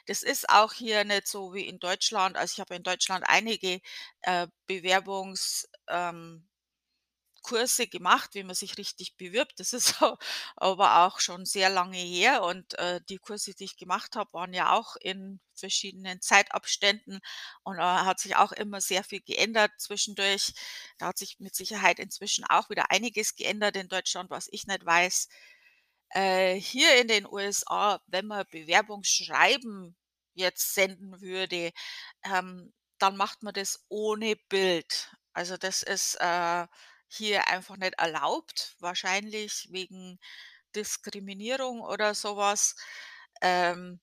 Das 0.07 0.23
ist 0.23 0.49
auch 0.51 0.73
hier 0.73 1.05
nicht 1.05 1.27
so 1.29 1.55
wie 1.55 1.67
in 1.67 1.79
Deutschland. 1.81 2.37
Also, 2.37 2.53
ich 2.55 2.61
habe 2.61 2.75
in 2.77 2.83
Deutschland 2.85 3.25
einige, 3.29 3.81
äh, 4.23 4.47
Bewerbungs 4.67 5.69
ähm, 5.89 6.47
Kurse 7.47 7.87
gemacht, 7.87 8.31
wie 8.35 8.43
man 8.45 8.55
sich 8.57 8.77
richtig 8.79 9.17
bewirbt. 9.17 9.61
Das 9.61 9.73
ist 9.73 9.95
aber 10.57 11.07
auch 11.07 11.21
schon 11.21 11.47
sehr 11.47 11.71
lange 11.71 11.99
her 11.99 12.43
und, 12.43 12.75
äh, 12.79 13.01
die 13.09 13.19
Kurse, 13.19 13.55
die 13.55 13.65
ich 13.65 13.77
gemacht 13.77 14.17
habe, 14.17 14.33
waren 14.33 14.53
ja 14.53 14.73
auch 14.73 14.97
in 14.97 15.41
verschiedenen 15.55 16.21
Zeitabständen 16.21 17.21
und 17.63 17.77
da 17.79 18.05
hat 18.05 18.21
sich 18.21 18.37
auch 18.37 18.53
immer 18.53 18.81
sehr 18.81 19.05
viel 19.05 19.21
geändert 19.21 19.71
zwischendurch. 19.79 20.53
Da 20.99 21.07
hat 21.09 21.19
sich 21.19 21.39
mit 21.41 21.55
Sicherheit 21.55 21.99
inzwischen 21.99 22.45
auch 22.45 22.69
wieder 22.71 22.91
einiges 22.91 23.37
geändert 23.37 23.77
in 23.77 23.89
Deutschland, 23.89 24.31
was 24.31 24.49
ich 24.51 24.67
nicht 24.67 24.85
weiß. 24.85 25.29
Äh, 26.11 26.55
hier 26.61 27.01
in 27.01 27.09
den 27.09 27.27
USA, 27.27 28.01
wenn 28.07 28.27
man 28.27 28.47
Bewerbungsschreiben 28.51 29.97
jetzt 30.35 30.75
senden 30.75 31.21
würde, 31.21 31.73
ähm, 32.25 32.73
dann 32.99 33.17
macht 33.17 33.43
man 33.43 33.55
das 33.55 33.85
ohne 33.89 34.37
Bild. 34.49 35.13
Also, 35.33 35.57
das 35.57 35.83
ist, 35.83 36.17
äh, 36.21 36.67
hier 37.09 37.49
einfach 37.49 37.77
nicht 37.77 37.95
erlaubt, 37.99 38.77
wahrscheinlich 38.81 39.69
wegen 39.73 40.19
Diskriminierung 40.77 41.81
oder 41.83 42.15
so 42.15 42.37
was. 42.37 42.77
Ähm 43.43 44.01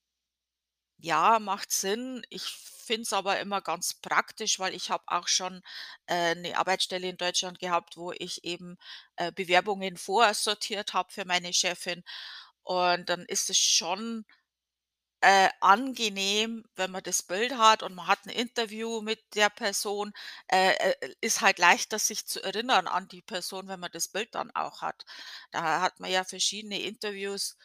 Ja, 0.99 1.39
macht 1.39 1.71
Sinn. 1.71 2.21
Ich 2.29 2.43
finde 2.43 3.01
es 3.03 3.13
aber 3.13 3.39
immer 3.39 3.61
ganz 3.61 3.93
praktisch, 3.93 4.59
weil 4.59 4.73
ich 4.73 4.89
habe 4.89 5.03
auch 5.07 5.27
schon, 5.27 5.61
äh, 6.07 6.35
'ne 6.35 6.55
Arbeitsstelle 6.57 7.09
in 7.09 7.17
Deutschland 7.17 7.59
gehabt, 7.59 7.97
wo 7.97 8.11
ich 8.13 8.43
eben, 8.45 8.77
äh, 9.17 9.31
Bewerbungen 9.31 9.97
vorsortiert 9.97 10.93
habe 10.93 11.11
für 11.11 11.25
meine 11.25 11.53
Chefin. 11.53 12.03
Und 12.63 13.09
dann 13.09 13.25
ist 13.25 13.49
es 13.49 13.57
schon 13.57 14.25
äh, 15.23 15.49
angenehm, 15.61 16.65
wenn 16.75 16.91
man 16.91 17.03
das 17.03 17.23
Bild 17.23 17.57
hat 17.57 17.83
und 17.83 17.95
man 17.95 18.07
hat 18.07 18.25
'n 18.27 18.29
Interview 18.31 19.01
mit 19.01 19.21
der 19.35 19.49
Person, 19.49 20.13
äh, 20.49 20.73
äh, 20.73 21.15
ist 21.21 21.41
halt 21.41 21.59
leichter, 21.59 21.99
sich 21.99 22.25
zu 22.27 22.43
erinnern 22.43 22.87
an 22.87 23.07
die 23.09 23.21
Person, 23.23 23.67
wenn 23.69 23.79
man 23.79 23.91
das 23.93 24.09
Bild 24.09 24.35
dann 24.35 24.51
auch 24.55 24.81
hat. 24.81 25.05
Da 25.51 25.81
hat 25.81 25.99
man 25.99 26.11
ja 26.11 26.23
verschiedene 26.25 26.81
Interviews 26.81 27.57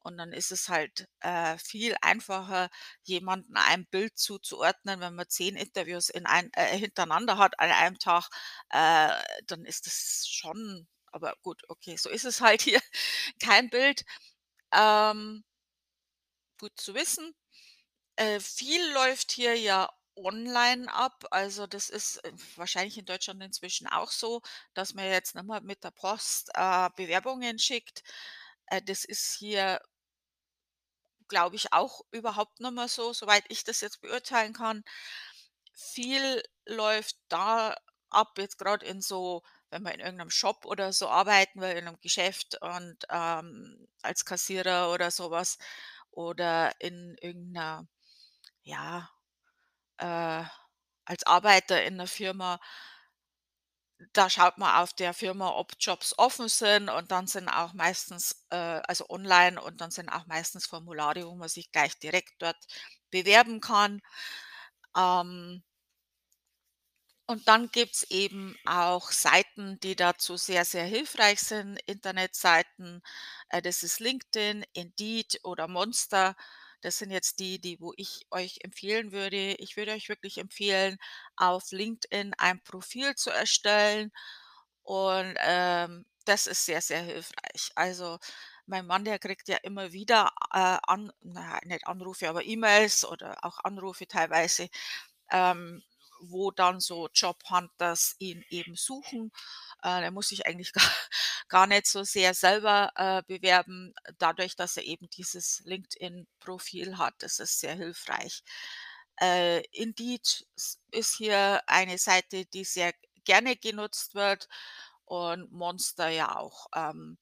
und 0.00 0.16
dann 0.18 0.32
ist 0.32 0.50
es 0.52 0.68
halt, 0.68 1.08
äh, 1.20 1.58
viel 1.58 1.94
einfacher, 2.02 2.70
jemanden 3.04 3.56
einem 3.56 3.86
Bild 3.86 4.18
zuzuordnen, 4.18 5.00
wenn 5.00 5.14
man 5.14 5.28
10 5.28 5.56
Interviews 5.56 6.08
in 6.10 6.26
ein 6.26 6.50
äh, 6.54 6.76
hintereinander 6.78 7.38
hat 7.38 7.58
an 7.60 7.70
einem 7.70 7.98
Tag, 7.98 8.28
äh, 8.70 9.10
dann 9.46 9.64
ist 9.66 9.86
das 9.86 10.26
schon 10.28 10.88
aber 11.12 11.34
gut, 11.42 11.62
okay, 11.68 11.96
so 11.96 12.08
ist 12.08 12.24
es 12.24 12.40
halt 12.40 12.62
hier, 12.62 12.80
kein 13.42 13.68
Bild. 13.70 14.04
Ähm 14.72 15.44
Gut 16.60 16.78
zu 16.78 16.94
wissen. 16.94 17.34
Äh, 18.16 18.40
viel 18.40 18.92
läuft 18.92 19.32
hier 19.32 19.56
ja 19.56 19.90
online 20.16 20.92
ab. 20.92 21.24
Also, 21.30 21.66
das 21.66 21.88
ist, 21.90 22.18
äh, 22.24 22.32
wahrscheinlich 22.56 22.98
in 22.98 23.06
Deutschland 23.06 23.42
inzwischen 23.42 23.86
auch 23.88 24.10
so, 24.10 24.42
dass 24.74 24.94
man 24.94 25.06
jetzt 25.06 25.34
mehr 25.34 25.60
mit 25.62 25.84
der 25.84 25.90
Post, 25.92 26.50
äh, 26.54 26.90
Bewerbungen 26.96 27.58
schickt. 27.58 28.02
Äh, 28.66 28.82
das 28.82 29.04
ist 29.04 29.34
hier 29.38 29.80
glaube 31.28 31.56
ich, 31.56 31.72
auch 31.72 32.02
überhaupt 32.10 32.60
mehr 32.60 32.88
so, 32.88 33.12
soweit 33.12 33.44
ich 33.48 33.64
das 33.64 33.80
jetzt 33.80 34.00
beurteilen 34.02 34.52
kann. 34.52 34.82
Viel 35.74 36.42
läuft 36.66 37.16
da 37.28 37.76
ab, 38.10 38.36
jetzt 38.38 38.58
grad 38.58 38.82
in 38.82 39.00
so 39.00 39.42
wenn 39.72 39.82
man 39.84 39.92
in 39.94 40.00
irgendeinem 40.00 40.30
Shop 40.30 40.66
oder 40.66 40.92
so 40.92 41.08
arbeiten 41.08 41.60
will, 41.60 41.70
in 41.76 41.86
einem 41.86 42.00
Geschäft 42.00 42.60
und, 42.60 42.96
ähm, 43.08 43.86
als 44.02 44.24
Kassierer 44.24 44.92
oder 44.92 45.12
sowas 45.12 45.58
oder 46.12 46.72
in 46.80 47.16
irgendeiner 47.20 47.86
ja, 48.62 49.10
äh, 49.98 50.44
als 51.06 51.24
Arbeiter 51.26 51.84
in 51.84 51.96
'ner 51.98 52.06
Firma 52.08 52.60
da 54.14 54.28
schaut 54.30 54.58
man 54.58 54.74
auf 54.76 54.92
der 54.94 55.14
Firma, 55.14 55.50
ob 55.50 55.72
Jobs 55.78 56.16
offen 56.18 56.48
sind 56.48 56.88
und 56.88 57.10
dann 57.12 57.26
sind 57.26 57.48
auch 57.48 57.74
meistens 57.74 58.44
äh, 58.50 58.56
also 58.56 59.08
online 59.08 59.60
und 59.60 59.80
dann 59.80 59.90
sind 59.90 60.08
auch 60.08 60.26
meistens 60.26 60.66
Formulare, 60.66 61.26
wo 61.26 61.34
man 61.36 61.48
sich 61.48 61.70
gleich 61.70 61.98
direkt 61.98 62.32
dort 62.40 62.56
bewerben 63.10 63.60
kann. 63.60 64.00
Ähm 64.96 65.62
und 67.30 67.48
dann 67.48 67.70
gibt's 67.70 68.04
eben 68.10 68.56
auch 68.66 69.10
Seiten, 69.12 69.78
die 69.80 69.96
dazu 69.96 70.36
sehr, 70.36 70.64
sehr 70.64 70.84
hilfreich 70.84 71.40
sind, 71.40 71.78
Internetseiten. 71.86 73.02
Äh, 73.50 73.62
das 73.62 73.82
ist 73.82 74.00
LinkedIn, 74.00 74.64
Indeed 74.72 75.40
oder 75.44 75.68
Monster. 75.68 76.36
Das 76.82 76.98
sind 76.98 77.10
jetzt 77.12 77.38
die, 77.40 77.60
die 77.60 77.80
wo 77.80 77.92
ich 77.96 78.26
euch 78.30 78.58
empfehlen 78.64 79.12
würde. 79.12 79.54
Ich 79.58 79.76
würde 79.76 79.92
euch 79.92 80.08
wirklich 80.08 80.38
empfehlen, 80.38 80.98
auf 81.36 81.70
LinkedIn 81.72 82.34
ein 82.38 82.60
Profil 82.62 83.14
zu 83.16 83.30
erstellen 83.30 84.10
und, 84.82 85.34
ähm, 85.40 86.06
das 86.26 86.46
ist 86.46 86.66
sehr, 86.66 86.80
sehr 86.82 87.02
hilfreich. 87.02 87.70
Also, 87.76 88.18
mein 88.66 88.86
Mann, 88.86 89.04
der 89.04 89.18
kriegt 89.18 89.48
ja 89.48 89.56
immer 89.58 89.92
wieder, 89.92 90.30
äh, 90.52 90.78
an 90.86 91.10
na 91.22 91.42
ja, 91.56 91.60
nicht 91.64 91.86
Anrufe, 91.86 92.28
aber 92.28 92.44
E-Mails 92.44 93.04
oder 93.04 93.38
auch 93.44 93.58
Anrufe 93.64 94.06
teilweise, 94.06 94.68
ähm, 95.32 95.82
wo 96.20 96.50
dann 96.50 96.80
so 96.80 97.08
Jobhunters 97.14 98.16
ihn 98.18 98.44
eben 98.50 98.76
suchen. 98.76 99.32
Äh, 99.82 100.00
der 100.00 100.10
muss 100.10 100.28
sich 100.28 100.46
eigentlich 100.46 100.72
gar 100.74 100.90
gar 101.48 101.66
nicht 101.66 101.86
so 101.86 102.04
sehr 102.04 102.32
selber, 102.34 102.92
äh, 102.94 103.22
bewerben, 103.26 103.92
dadurch, 104.18 104.56
dass 104.56 104.76
er 104.76 104.84
eben 104.84 105.10
dieses 105.10 105.60
LinkedIn-Profil 105.64 106.96
hat. 106.96 107.14
Das 107.18 107.40
ist 107.40 107.58
sehr 107.60 107.74
hilfreich. 107.74 108.42
Äh, 109.20 109.62
Indeed 109.72 110.46
ist 110.92 111.16
hier 111.16 111.60
eine 111.66 111.98
Seite, 111.98 112.46
die 112.46 112.64
sehr 112.64 112.94
gerne 113.24 113.56
genutzt 113.56 114.14
wird 114.14 114.48
und 115.04 115.52
Monster 115.52 116.08
ja 116.08 116.36
auch. 116.36 116.66
Ähm 116.74 117.18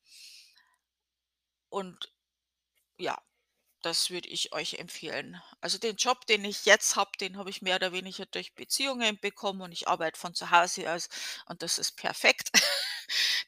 und 1.71 2.13
ja, 2.99 3.19
das 3.83 4.11
würde 4.11 4.29
ich 4.29 4.53
euch 4.53 4.75
empfehlen. 4.75 5.41
Also, 5.61 5.79
den 5.79 5.97
Job, 5.97 6.27
den 6.27 6.45
ich 6.45 6.65
jetzt 6.67 6.97
habe, 6.97 7.11
den 7.21 7.37
habe 7.39 7.51
ich 7.51 7.63
mehr 7.63 7.77
oder 7.77 7.93
weniger 7.93 8.27
durch 8.27 8.55
Beziehungen 8.55 9.19
bekommen 9.21 9.61
und 9.63 9.73
ich 9.73 9.89
arbeite 9.89 10.19
von 10.19 10.35
zu 10.35 10.51
Hause 10.51 10.93
aus 10.93 11.09
und 11.47 11.63
das 11.63 11.79
ist 11.79 11.93
perfekt. 11.97 12.51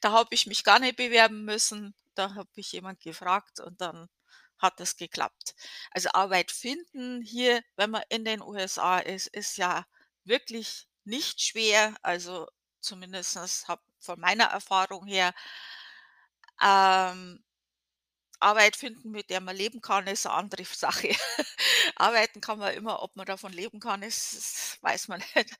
Da 0.01 0.11
habe 0.11 0.33
ich 0.33 0.47
mich 0.47 0.63
gar 0.63 0.79
nicht 0.79 0.95
bewerben 0.97 1.45
müssen. 1.45 1.93
Da 2.15 2.33
habe 2.33 2.49
ich 2.55 2.71
jemand 2.71 2.99
gefragt 3.01 3.59
und 3.59 3.79
dann 3.81 4.09
hat 4.57 4.79
das 4.79 4.95
geklappt. 4.97 5.53
Also, 5.91 6.09
Arbeit 6.13 6.51
finden 6.51 7.21
hier, 7.21 7.61
wenn 7.75 7.91
man 7.91 8.03
in 8.09 8.25
den 8.25 8.41
USA 8.41 8.97
ist, 8.99 9.27
ist 9.27 9.57
ja 9.57 9.85
wirklich 10.23 10.87
nicht 11.05 11.41
schwer. 11.41 11.95
Also, 12.01 12.47
zumindestens 12.79 13.67
habe 13.67 13.81
von 13.99 14.19
meiner 14.19 14.45
Erfahrung 14.45 15.05
her 15.05 15.33
ähm, 16.61 17.43
Arbeit 18.41 18.75
finden, 18.75 19.11
mit 19.11 19.29
der 19.29 19.41
man 19.41 19.55
leben 19.55 19.81
kann, 19.81 20.07
ist 20.07 20.25
'ne 20.25 20.31
andere 20.33 20.65
Sache. 20.65 21.09
Arbeiten 21.95 22.41
kann 22.41 22.59
man 22.59 22.73
immer, 22.73 23.01
ob 23.03 23.15
man 23.15 23.25
davon 23.25 23.53
leben 23.53 23.79
kann, 23.79 24.03
ist 24.03 24.77
weiß 24.83 25.07
man 25.09 25.19
nicht. 25.35 25.55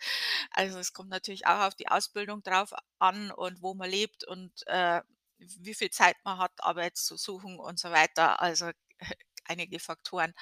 Also, 0.51 0.79
es 0.79 0.93
kommt 0.93 1.09
natürlich 1.09 1.47
auch 1.47 1.61
auf 1.67 1.75
die 1.75 1.88
Ausbildung 1.89 2.43
drauf 2.43 2.73
an 3.00 3.31
und 3.31 3.61
wo 3.61 3.73
man 3.75 3.89
lebt 3.89 4.23
und, 4.25 4.51
äh, 4.67 5.01
wie 5.39 5.73
viel 5.75 5.89
Zeit 5.91 6.17
man 6.23 6.38
hat, 6.39 6.51
Arbeit 6.59 6.97
zu 6.97 7.17
suchen 7.17 7.59
und 7.59 7.79
so 7.79 7.91
weiter, 7.91 8.41
also 8.41 8.71
einige 9.45 9.79
Faktoren. 9.79 10.33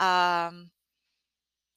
Ähm 0.00 0.70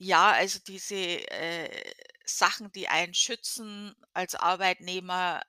ja, 0.02 0.32
also 0.32 0.60
diese, 0.68 0.96
äh, 0.96 1.94
Sachen, 2.26 2.72
die 2.72 2.88
einen 2.90 3.14
schützen 3.14 3.96
als 4.14 4.36
Arbeitnehmer 4.36 5.42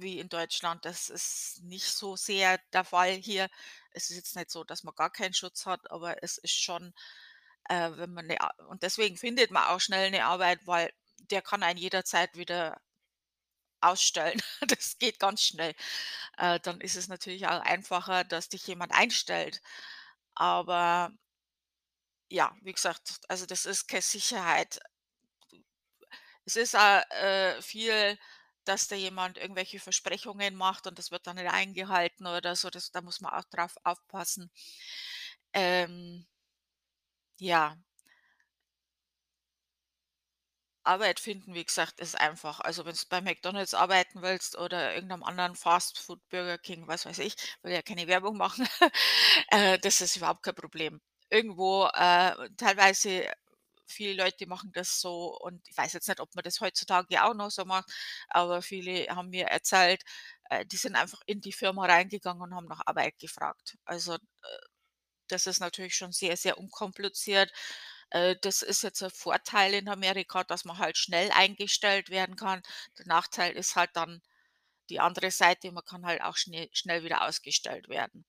wie 0.00 0.18
in 0.18 0.28
Deutschland, 0.28 0.84
das 0.84 1.08
ist 1.10 1.60
nicht 1.64 1.86
so 1.86 2.16
sehr 2.16 2.58
der 2.72 2.84
Fall 2.84 3.12
hier. 3.14 3.48
Es 3.92 4.10
ist 4.10 4.16
jetzt 4.16 4.36
nicht 4.36 4.50
so, 4.50 4.64
dass 4.64 4.84
man 4.84 4.94
gar 4.94 5.10
keinen 5.10 5.34
Schutz 5.34 5.66
hat, 5.66 5.90
aber 5.90 6.22
es 6.22 6.38
ist 6.38 6.54
schon, 6.60 6.94
äh, 7.68 7.90
wenn 7.96 8.12
man 8.14 8.26
'ne 8.26 8.40
A 8.40 8.50
und 8.68 8.82
deswegen 8.82 9.16
findet 9.18 9.50
man 9.52 9.64
auch 9.66 9.80
schnell 9.80 10.10
'ne 10.10 10.24
Arbeit, 10.26 10.60
weil 10.66 10.92
der 11.30 11.42
kann 11.42 11.62
einen 11.62 11.78
jederzeit 11.78 12.36
wieder 12.36 12.80
ausstellen. 13.80 14.40
Das 14.68 14.98
geht 14.98 15.18
ganz 15.18 15.42
schnell. 15.42 15.74
Äh, 16.38 16.60
dann 16.60 16.80
ist 16.80 16.96
es 16.96 17.08
natürlich 17.08 17.46
auch 17.46 17.60
einfacher, 17.62 18.24
dass 18.24 18.48
dich 18.48 18.66
jemand 18.66 18.92
einstellt. 18.94 19.60
Aber 20.34 21.12
ja, 22.30 22.52
wie 22.62 22.72
gesagt, 22.72 23.20
also 23.28 23.46
das 23.46 23.64
ist 23.66 23.86
keine 23.88 24.02
Sicherheit. 24.02 24.80
Es 26.44 26.56
ist 26.56 26.74
auch, 26.76 27.02
äh, 27.10 27.60
viel, 27.62 28.18
dass 28.64 28.88
da 28.88 28.96
jemand 28.96 29.38
irgendwelche 29.38 29.80
Versprechungen 29.80 30.54
macht 30.56 30.86
und 30.86 30.98
das 30.98 31.10
wird 31.10 31.26
dann 31.26 31.36
nicht 31.36 31.50
eingehalten 31.50 32.26
oder 32.26 32.56
so. 32.56 32.70
Das 32.70 32.90
da 32.92 33.00
muss 33.02 33.20
man 33.20 33.32
auch 33.34 33.44
drauf 33.44 33.74
aufpassen. 33.84 34.50
Ähm 35.54 36.26
ja. 37.40 37.76
Arbeit 40.84 41.20
finden, 41.20 41.54
wie 41.54 41.64
gesagt, 41.64 42.00
ist 42.00 42.18
einfach. 42.18 42.60
Also, 42.60 42.84
wenn's 42.84 43.04
bei 43.04 43.20
McDonald's 43.20 43.74
arbeiten 43.74 44.22
willst 44.22 44.56
oder 44.58 44.94
irgendeinem 44.94 45.22
anderen 45.24 45.54
Fastfood, 45.56 46.20
Burger 46.28 46.58
King, 46.58 46.86
was 46.88 47.06
weiß 47.06 47.18
ich, 47.20 47.36
will 47.62 47.72
ja 47.72 47.82
keine 47.82 48.06
Werbung 48.08 48.36
machen, 48.38 48.66
äh, 49.48 49.78
das 49.78 50.00
ist 50.00 50.16
überhaupt 50.16 50.42
kein 50.42 50.54
Problem. 50.54 51.00
Irgendwo, 51.30 51.86
äh, 51.94 52.34
teilweise 52.56 53.30
viele 53.92 54.14
Leute 54.24 54.46
machen 54.48 54.72
das 54.74 55.00
so 55.00 55.38
und 55.40 55.62
ich 55.68 55.76
weiß 55.76 55.92
jetzt 55.94 56.08
nicht, 56.08 56.20
ob 56.20 56.34
man 56.34 56.44
das 56.44 56.60
heutzutage 56.60 57.24
auch 57.24 57.34
noch 57.34 57.50
so 57.50 57.64
macht, 57.66 57.90
aber 58.28 58.62
viele 58.62 59.06
haben 59.14 59.30
mir 59.30 59.46
erzählt, 59.48 60.02
äh, 60.50 60.66
die 60.66 60.76
sind 60.78 60.96
einfach 60.96 61.20
in 61.26 61.40
die 61.40 61.52
Firma 61.52 61.86
reingegangen 61.86 62.42
und 62.42 62.54
haben 62.54 62.66
nach 62.68 62.82
Arbeit 62.86 63.18
gefragt. 63.18 63.76
Also, 63.84 64.14
äh, 64.14 64.18
das 65.28 65.46
ist 65.48 65.60
natürlich 65.60 65.96
schon 65.96 66.12
sehr, 66.12 66.36
sehr 66.36 66.58
unkompliziert. 66.58 67.50
Äh, 68.10 68.36
das 68.42 68.62
ist 68.62 68.82
jetzt 68.82 69.02
'n 69.02 69.10
Vorteil 69.10 69.74
in 69.74 69.88
Amerika, 69.88 70.44
dass 70.44 70.64
man 70.64 70.78
halt 70.78 70.96
schnell 70.98 71.30
eingestellt 71.32 72.10
werden 72.10 72.36
kann. 72.36 72.62
Der 72.98 73.06
Nachteil 73.06 73.52
ist 73.56 73.74
halt 73.76 73.90
dann 73.94 74.22
die 74.90 75.00
andere 75.00 75.30
Seite, 75.32 75.72
man 75.72 75.84
kann 75.84 76.06
halt 76.06 76.22
auch 76.22 76.36
schnell 76.38 76.68
schnell 76.72 77.04
wieder 77.04 77.22
ausgestellt 77.28 77.88
werden. 77.88 78.24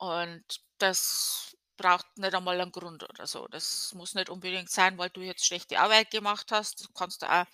Und 0.00 0.44
das 0.78 1.56
braucht 1.82 2.06
nicht 2.18 2.34
einmal 2.34 2.60
'n 2.60 2.72
Grund 2.72 3.02
oder 3.08 3.26
so. 3.26 3.46
Das 3.48 3.92
muss 3.94 4.14
nicht 4.14 4.30
unbedingt 4.30 4.70
sein, 4.70 4.98
weil 4.98 5.10
du 5.10 5.20
jetzt 5.22 5.46
schlechte 5.46 5.78
Arbeit 5.80 6.10
gemacht 6.10 6.52
hast. 6.52 6.88
Kannst 6.94 7.24
auch 7.24 7.46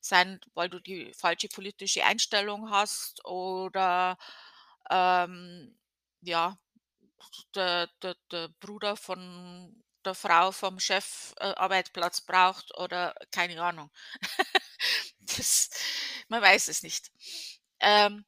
sein, 0.00 0.40
weil 0.54 0.68
du 0.70 0.80
die 0.80 1.12
falsche 1.14 1.48
politische 1.48 2.04
Einstellung 2.04 2.70
hast 2.70 3.24
oder, 3.24 4.18
ähm, 4.90 5.76
ja. 6.22 6.58
der 7.54 7.88
der 8.02 8.16
der 8.30 8.48
Bruder 8.60 8.96
von 8.96 9.82
der 10.04 10.14
Frau 10.14 10.52
vom 10.52 10.78
Chef, 10.80 11.34
äh, 11.40 11.46
Arbeitsplatz 11.56 12.20
braucht 12.20 12.76
oder 12.78 13.14
keine 13.32 13.60
Ahnung. 13.62 13.90
Das 15.20 15.70
man 16.28 16.42
weiß 16.42 16.68
es 16.68 16.82
nicht. 16.82 17.10
Ähm 17.80 18.24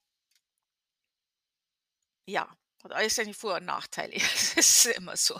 ja, 2.28 2.46
hat 2.84 2.92
alles 2.92 3.16
seine 3.16 3.34
Vor 3.34 3.56
und 3.56 3.66
Nachteile. 3.66 4.14
Das 4.34 4.54
ist 4.54 4.86
immer 4.86 5.16
so. 5.16 5.38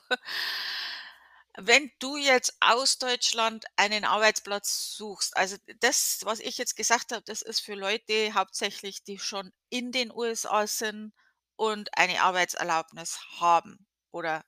Wenn 1.57 1.91
du 1.99 2.17
jetzt 2.17 2.57
aus 2.61 2.99
Deutschland 2.99 3.65
einen 3.77 4.05
Arbeitsplatz 4.05 4.95
suchst 4.97 5.37
also 5.37 5.57
das, 5.81 6.21
was 6.25 6.39
ich 6.41 6.57
jetzt 6.59 6.77
gesagt 6.77 7.11
habe, 7.13 7.23
das 7.25 7.43
ist 7.43 7.61
für 7.61 7.75
Leute 7.75 8.35
hauptsächlich, 8.35 9.03
die 9.03 9.19
schon 9.19 9.53
in 9.69 9.91
den 9.91 10.13
USA 10.13 10.67
sind 10.67 11.13
und 11.57 11.97
eine 11.99 12.23
Arbeitserlaubnis 12.23 13.19
haben 13.41 13.87
oder 14.13 14.45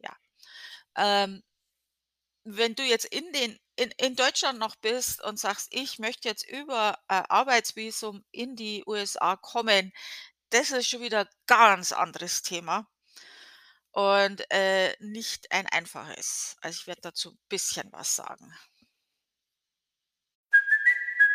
ja. 0.00 0.16
Ähm 0.96 1.42
wenn 2.46 2.74
du 2.74 2.82
jetzt 2.82 3.06
in 3.06 3.32
den 3.32 3.58
in 3.76 3.90
in 3.98 4.16
Deutschland 4.16 4.58
noch 4.58 4.76
bist 4.76 5.22
und 5.24 5.38
sagst: 5.38 5.68
„Ich 5.72 5.98
möchte 5.98 6.28
jetzt 6.28 6.46
über, 6.48 6.98
äh, 7.08 7.22
Arbeitsvisum 7.28 8.22
in 8.32 8.54
die 8.54 8.84
USA 8.86 9.34
kommen“, 9.36 9.92
das 10.50 10.70
ist 10.70 10.88
schon 10.88 11.00
wieder 11.02 11.28
ganz 11.46 11.92
anderes 11.92 12.42
Thema 12.42 12.86
und, 13.94 14.42
äh, 14.50 14.92
nicht 14.98 15.52
ein 15.52 15.66
einfaches. 15.68 16.56
Also, 16.60 16.78
ich 16.80 16.86
werde 16.88 17.02
dazu 17.02 17.30
'n 17.30 17.38
bisschen 17.48 17.92
was 17.92 18.16
sagen. 18.16 18.52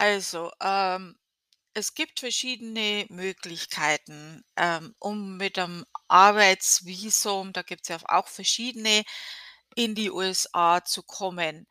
Also, 0.00 0.50
ähm, 0.62 1.14
es 1.74 1.94
gibt 1.94 2.20
verschiedene 2.20 3.06
Möglichkeiten, 3.10 4.44
ähm, 4.56 4.94
um 5.00 5.36
mit 5.38 5.56
dem 5.58 5.84
Arbeitsvisum 6.08 7.52
da 7.52 7.62
gibt's 7.62 7.88
ja 7.88 7.98
auch 8.06 8.28
verschiedene, 8.28 9.04
in 9.76 9.94
die 9.94 10.10
USA 10.10 10.84
zu 10.84 11.02
kommen. 11.02 11.66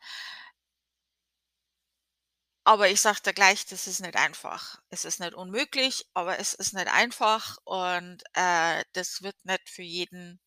Aber 2.65 2.89
ich 2.89 3.01
sage 3.01 3.21
dir 3.25 3.33
gleich, 3.33 3.65
das 3.65 3.87
ist 3.87 3.99
nicht 4.01 4.15
einfach. 4.15 4.77
Es 4.89 5.05
ist 5.05 5.19
nicht 5.19 5.33
unmöglich, 5.33 6.05
aber 6.13 6.39
es 6.39 6.53
ist 6.53 6.73
nicht 6.73 6.87
einfach 6.87 7.57
und, 7.65 8.21
äh, 8.33 8.83
das 8.93 9.21
wird 9.21 9.35
nicht 9.45 9.69
für 9.69 9.81
jeden 9.81 10.39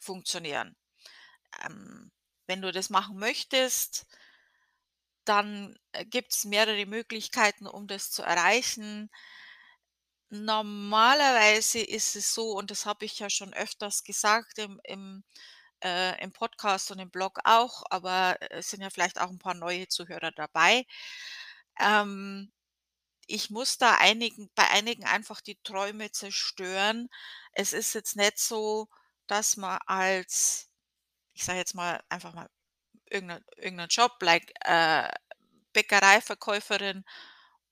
funktionieren. 0.00 0.76
Ähm, 1.64 2.12
wenn 2.46 2.62
du 2.62 2.72
das 2.72 2.90
machen 2.90 3.18
möchtest 3.18 4.06
dann, 5.24 5.76
äh, 5.92 6.04
gibt's 6.06 6.44
mehrere 6.44 6.86
Möglichkeiten, 6.86 7.66
um 7.66 7.86
das 7.86 8.10
zu 8.10 8.22
erreichen. 8.22 9.08
Normalerweise 10.30 11.80
ist 11.80 12.16
es 12.16 12.32
so, 12.34 12.52
und 12.56 12.70
das 12.70 12.86
habe 12.86 13.04
ich 13.04 13.18
ja 13.18 13.28
schon 13.30 13.52
öfters 13.54 14.02
gesagt 14.04 14.58
im 14.58 14.80
im 14.84 15.22
äh, 15.84 16.22
im 16.22 16.32
Podcast 16.32 16.90
und 16.90 16.98
im 16.98 17.10
Blog 17.10 17.40
auch, 17.44 17.82
aber 17.90 18.36
es 18.50 18.70
sind 18.70 18.80
ja 18.82 18.90
vielleicht 18.90 19.20
auch 19.20 19.30
'n 19.30 19.38
paar 19.38 19.54
neue 19.54 19.88
Zuhörer 19.88 20.32
dabei. 20.32 20.86
Ähm, 21.80 22.52
ich 23.28 23.50
muss 23.50 23.78
da 23.78 23.96
einigen 23.98 24.50
bei 24.56 24.68
einigen 24.70 25.04
einfach 25.06 25.40
die 25.42 25.58
Träume 25.64 26.12
zerstören. 26.12 27.08
Es 27.52 27.72
ist 27.74 27.94
jetzt 27.94 28.16
nicht 28.16 28.38
so, 28.40 28.88
dass 29.28 29.56
man 29.58 29.78
als 29.86 30.68
ich 31.34 31.44
sage 31.44 31.58
jetzt 31.60 31.74
mal 31.76 32.02
einfach 32.10 32.34
mal 32.34 32.48
irgend 33.14 33.28
'nen 33.30 33.44
irgend 33.58 33.78
'nen 33.78 33.88
Job, 33.90 34.12
like, 34.22 34.52
äh, 34.66 35.08
Bäckereiverkäuferin 35.74 37.04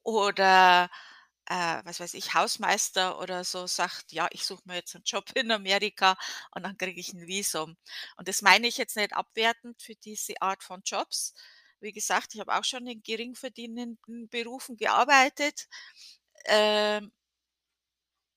oder, 0.05 0.91
äh, 1.49 1.83
was 1.85 2.01
weiß 2.01 2.15
ich, 2.15 2.35
Hausmeister 2.35 3.19
oder 3.21 3.45
so 3.45 3.67
sagt: 3.69 4.13
„Ja, 4.13 4.29
ich 4.33 4.47
suche 4.47 4.63
mir 4.67 4.77
jetzt 4.77 4.95
'n 4.97 5.03
Job 5.07 5.27
in 5.37 5.51
Amerika 5.53 6.17
und 6.53 6.65
dann 6.65 6.79
kriege 6.79 7.01
ich 7.01 7.15
'n 7.15 7.27
Visum.“ 7.29 7.77
Und 8.19 8.29
das 8.29 8.43
meine 8.43 8.69
ich 8.69 8.79
jetzt 8.79 8.97
nicht 8.97 9.15
abwertend 9.15 9.83
für 9.83 9.95
diese 9.97 10.35
Art 10.43 10.65
von 10.65 10.83
Jobs. 10.87 11.35
Wie 11.81 11.93
gesagt, 11.93 12.35
ich 12.35 12.41
habe 12.41 12.55
auch 12.57 12.65
schon 12.65 12.87
in 12.89 13.03
geringverdienenden 13.03 14.29
Berufen 14.31 14.77
gearbeitet, 14.79 15.69
ähm 16.47 17.13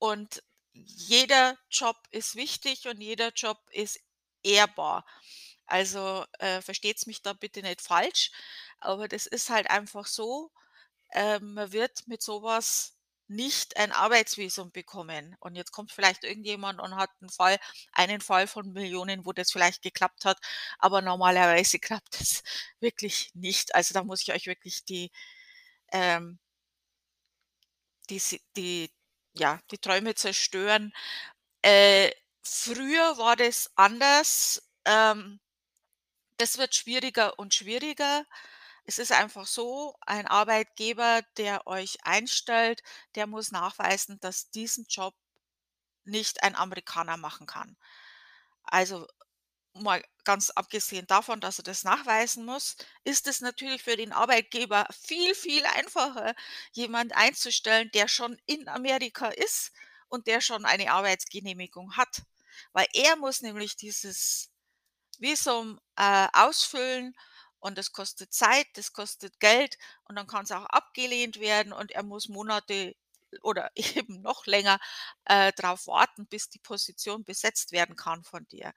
und 0.02 0.44
jeder 0.74 1.58
Job 1.72 1.96
ist 2.12 2.36
wichtig 2.36 2.88
und 2.88 3.02
jeder 3.02 3.32
Job 3.34 3.58
ist 3.72 4.00
ehrbar. 4.44 5.06
Also, 5.68 6.26
äh, 6.40 6.62
versteht's 6.62 7.06
mich 7.08 7.22
da 7.22 7.34
bitte 7.34 7.62
nicht 7.62 7.82
falsch, 7.82 8.32
aber 8.80 9.08
das 9.08 9.26
ist 9.28 9.50
halt 9.50 9.70
einfach 9.70 10.06
so, 10.08 10.52
ähm, 11.14 11.54
man 11.56 11.72
wird 11.72 12.08
mit 12.08 12.22
so 12.22 12.44
was 12.44 12.94
nicht 13.28 13.78
ein 13.78 13.92
Arbeitsvisum 13.92 14.72
bekommen. 14.72 15.36
Und 15.40 15.56
jetzt 15.56 15.72
kommt 15.72 15.92
vielleicht 15.92 16.24
irgendjemand 16.24 16.80
und 16.82 16.96
hat 16.96 17.10
'n 17.22 17.30
Fall 17.30 17.58
einen 17.94 18.22
Fall 18.22 18.48
von 18.48 18.72
Millionen, 18.74 19.26
wo 19.26 19.34
das 19.34 19.52
vielleicht 19.52 19.82
geklappt 19.84 20.26
hat, 20.26 20.40
aber 20.80 21.02
normalerweise 21.02 21.80
klappt 21.80 22.22
es 22.22 22.44
wirklich 22.80 23.32
nicht. 23.36 23.74
Also, 23.76 23.94
da 23.96 24.04
muss 24.04 24.22
ich 24.24 24.34
euch 24.34 24.48
wirklich 24.48 24.86
die, 24.86 25.12
ähm 25.94 26.40
die 28.10 28.22
die 28.56 28.92
ja, 29.38 29.60
die 29.72 29.78
Träume 29.78 30.16
zerstören. 30.16 30.94
Äh, 31.64 32.12
früher 32.44 33.18
war 33.18 33.36
das 33.36 33.72
anders. 33.76 34.64
Ähm, 34.86 35.40
das 36.38 36.58
wird 36.58 36.76
schwieriger 36.76 37.38
und 37.40 37.54
schwieriger. 37.54 38.26
Es 38.86 39.00
ist 39.00 39.12
einfach 39.12 39.48
so, 39.48 39.96
ein 40.02 40.28
Arbeitgeber, 40.28 41.22
der 41.38 41.68
euch 41.68 41.98
einstellt, 42.06 42.84
der 43.16 43.28
muss 43.28 43.52
nachweisen, 43.52 44.20
dass 44.20 44.52
diesen 44.52 44.86
Job 44.90 45.16
nicht 46.06 46.44
ein 46.44 46.56
Amerikaner 46.56 47.18
machen 47.18 47.48
kann. 47.48 47.78
Also, 48.64 49.08
mal 49.74 50.04
ganz 50.24 50.50
abgesehen 50.52 51.08
davon, 51.08 51.42
dass 51.42 51.60
er 51.60 51.64
das 51.64 51.84
nachweisen 51.84 52.46
muss, 52.46 52.78
ist 53.04 53.28
es 53.28 53.42
natürlich 53.42 53.84
für 53.84 53.98
den 53.98 54.14
Arbeitgeber 54.14 54.88
viel, 54.92 55.36
viel 55.36 55.66
einfacher, 55.66 56.34
jemand 56.74 57.16
einzustellen, 57.16 57.92
der 57.94 58.08
schon 58.08 58.38
in 58.46 58.68
Amerika 58.70 59.28
ist 59.30 59.72
und 60.10 60.28
der 60.28 60.42
schon 60.42 60.66
eine 60.66 60.92
Arbeitsgenehmigung 60.92 61.98
hat. 61.98 62.24
Weil 62.74 62.88
er 62.94 63.18
muss 63.18 63.42
nämlich 63.42 63.76
dieses 63.76 64.50
Visum, 65.22 65.80
äh, 65.98 66.28
ausfüllen 66.34 67.14
und 67.60 67.78
das 67.78 67.92
kostet 67.92 68.34
Zeit, 68.34 68.68
das 68.76 68.94
kostet 68.94 69.40
Geld 69.40 69.78
und 70.06 70.16
dann 70.16 70.28
kann's 70.28 70.52
auch 70.52 70.66
abgelehnt 70.68 71.40
werden 71.40 71.74
und 71.74 71.92
er 71.92 72.04
muss 72.04 72.28
Monate 72.30 72.96
oder 73.42 73.72
eben 73.76 74.22
noch 74.22 74.46
länger, 74.46 74.80
äh, 75.26 75.52
drauf 75.54 75.88
warten, 75.88 76.28
bis 76.28 76.50
die 76.50 76.60
Position 76.60 77.24
besetzt 77.26 77.72
werden 77.72 77.96
kann 77.96 78.24
von 78.24 78.48
dir. 78.48 78.74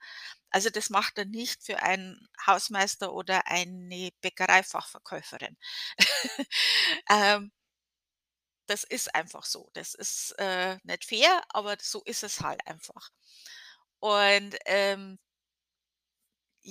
Also, 0.51 0.69
das 0.71 0.89
macht 0.89 1.17
er 1.19 1.25
nicht 1.25 1.63
für 1.65 1.81
einen 1.83 2.27
Hausmeister 2.47 3.13
oder 3.13 3.47
eine 3.47 4.11
Bäckereifachverkäuferin. 4.21 5.57
Ähm 7.09 7.51
das 8.67 8.83
ist 8.83 9.13
einfach 9.15 9.43
so. 9.45 9.69
Das 9.73 9.95
ist, 9.95 10.31
äh, 10.37 10.77
nicht 10.83 11.05
fair, 11.05 11.43
aber 11.49 11.77
so 11.81 12.03
ist 12.05 12.23
es 12.23 12.41
halt 12.41 12.65
einfach. 12.67 13.09
Und, 13.99 14.57
ähm 14.65 15.19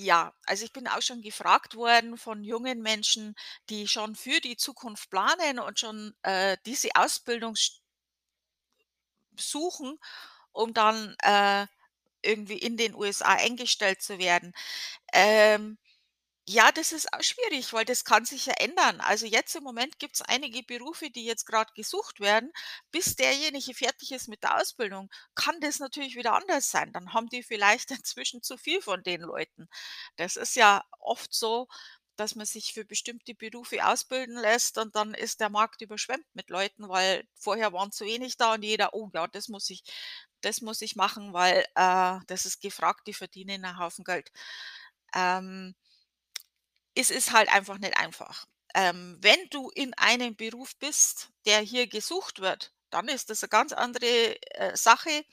ja, 0.05 0.33
also, 0.45 0.65
ich 0.65 0.73
bin 0.73 0.87
auch 0.87 1.01
schon 1.01 1.21
gefragt 1.21 1.75
worden 1.75 2.17
von 2.17 2.43
jungen 2.43 2.81
Menschen, 2.81 3.35
die 3.69 3.87
schon 3.87 4.15
für 4.15 4.39
die 4.41 4.57
Zukunft 4.57 5.09
planen 5.09 5.59
und 5.59 5.79
schon, 5.79 6.13
äh, 6.23 6.57
diese 6.65 6.89
Ausbildung 6.95 7.55
suchen, 9.37 9.99
um 10.51 10.73
dann, 10.73 11.15
äh, 11.23 11.67
irgendwie 12.23 12.57
in 12.59 12.77
den 12.77 12.95
USA 12.95 13.35
eingestellt 13.35 14.01
zu 14.01 14.19
werden. 14.19 14.53
Ähm, 15.13 15.77
ja, 16.51 16.71
das 16.71 16.91
ist 16.93 17.13
auch 17.13 17.21
schwierig, 17.21 17.73
weil 17.73 17.85
das 17.85 18.03
kann 18.05 18.25
sich 18.25 18.47
ja 18.47 18.53
ändern. 18.53 19.01
Also, 19.01 19.27
jetzt 19.27 19.55
im 19.55 19.63
Moment 19.63 19.99
gibt's 19.99 20.21
einige 20.23 20.63
Berufe, 20.63 21.11
die 21.11 21.23
jetzt 21.25 21.45
grad 21.45 21.75
gesucht 21.75 22.19
werden. 22.19 22.51
Bis 22.91 23.15
derjenige 23.15 23.73
fertig 23.75 24.11
ist 24.11 24.27
mit 24.27 24.41
der 24.43 24.57
Ausbildung, 24.59 25.11
kann 25.35 25.59
das 25.61 25.79
natürlich 25.79 26.15
wieder 26.15 26.33
anders 26.33 26.71
sein. 26.71 26.91
Dann 26.93 27.13
haben 27.13 27.27
die 27.29 27.43
vielleicht 27.43 27.91
inzwischen 27.91 28.41
zu 28.41 28.57
viel 28.57 28.81
von 28.81 29.03
den 29.03 29.21
Leuten. 29.21 29.67
Das 30.15 30.37
ist 30.37 30.55
ja 30.55 30.83
oft 30.99 31.33
so, 31.33 31.67
dass 32.15 32.35
man 32.35 32.45
sich 32.47 32.73
für 32.73 32.83
bestimmte 32.83 33.33
Berufe 33.35 33.85
ausbilden 33.85 34.35
lässt 34.37 34.77
und 34.77 34.95
dann 34.95 35.13
ist 35.13 35.39
der 35.41 35.49
Markt 35.49 35.81
überschwemmt 35.81 36.25
mit 36.33 36.49
Leuten, 36.49 36.89
weil 36.89 37.23
vorher 37.35 37.71
waren 37.73 37.91
zu 37.91 38.05
wenig 38.05 38.37
da 38.37 38.53
und 38.55 38.63
jeder: 38.63 38.93
„Oh 38.93 39.09
ja, 39.13 39.27
das 39.27 39.49
muss 39.49 39.69
ich 39.69 39.83
das 40.41 40.61
muss 40.61 40.81
ich 40.81 40.95
machen, 40.95 41.33
weil, 41.33 41.65
äh, 41.75 42.17
das 42.27 42.45
ist 42.45 42.61
gefragt, 42.61 43.07
die 43.07 43.13
verdienen 43.13 43.63
'n 43.65 43.77
Haufen 43.77 44.03
Geld.“ 44.05 44.31
Ähm 45.15 45.75
es 46.99 47.11
ist 47.11 47.31
halt 47.31 47.49
einfach 47.49 47.77
nicht 47.79 47.97
einfach. 47.97 48.45
Ähm, 48.75 49.17
wenn 49.21 49.39
du 49.51 49.69
in 49.71 49.93
einem 49.95 50.35
Beruf 50.35 50.75
bist, 50.77 51.29
der 51.45 51.59
hier 51.61 51.87
gesucht 51.87 52.39
wird, 52.41 52.73
dann 52.89 53.07
ist 53.07 53.29
das 53.29 53.41
'ne 53.41 53.47
ganz 53.49 53.71
andere, 53.73 54.35
äh, 54.55 54.75
Sache. 54.77 55.23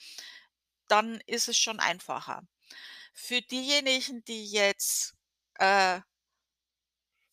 Dann 0.89 1.21
ist 1.27 1.49
es 1.49 1.59
schon 1.59 1.81
einfacher. 1.81 2.43
Für 3.15 3.43
diejenigen, 3.43 4.25
die 4.27 4.47
jetzt, 4.51 5.15
äh 5.59 6.01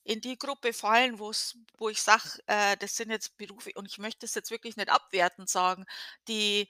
in 0.07 0.19
die 0.21 0.37
Gruppe 0.37 0.73
fallen, 0.73 1.17
wo 1.19 1.89
ich 1.89 2.01
sage, 2.01 2.39
äh, 2.47 2.75
das 2.77 2.95
sind 2.97 3.09
jetzt 3.09 3.37
Berufe 3.37 3.71
und 3.75 3.85
ich 3.87 3.97
möchte 3.99 4.19
das 4.21 4.35
jetzt 4.35 4.51
wirklich 4.51 4.75
nicht 4.75 4.89
abwertend 4.89 5.49
sagen, 5.49 5.85
die 6.27 6.69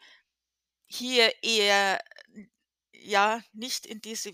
hier 0.88 1.34
eher, 1.44 2.02
ja, 2.94 3.42
nicht 3.54 3.86
in 3.88 4.02
diese 4.02 4.34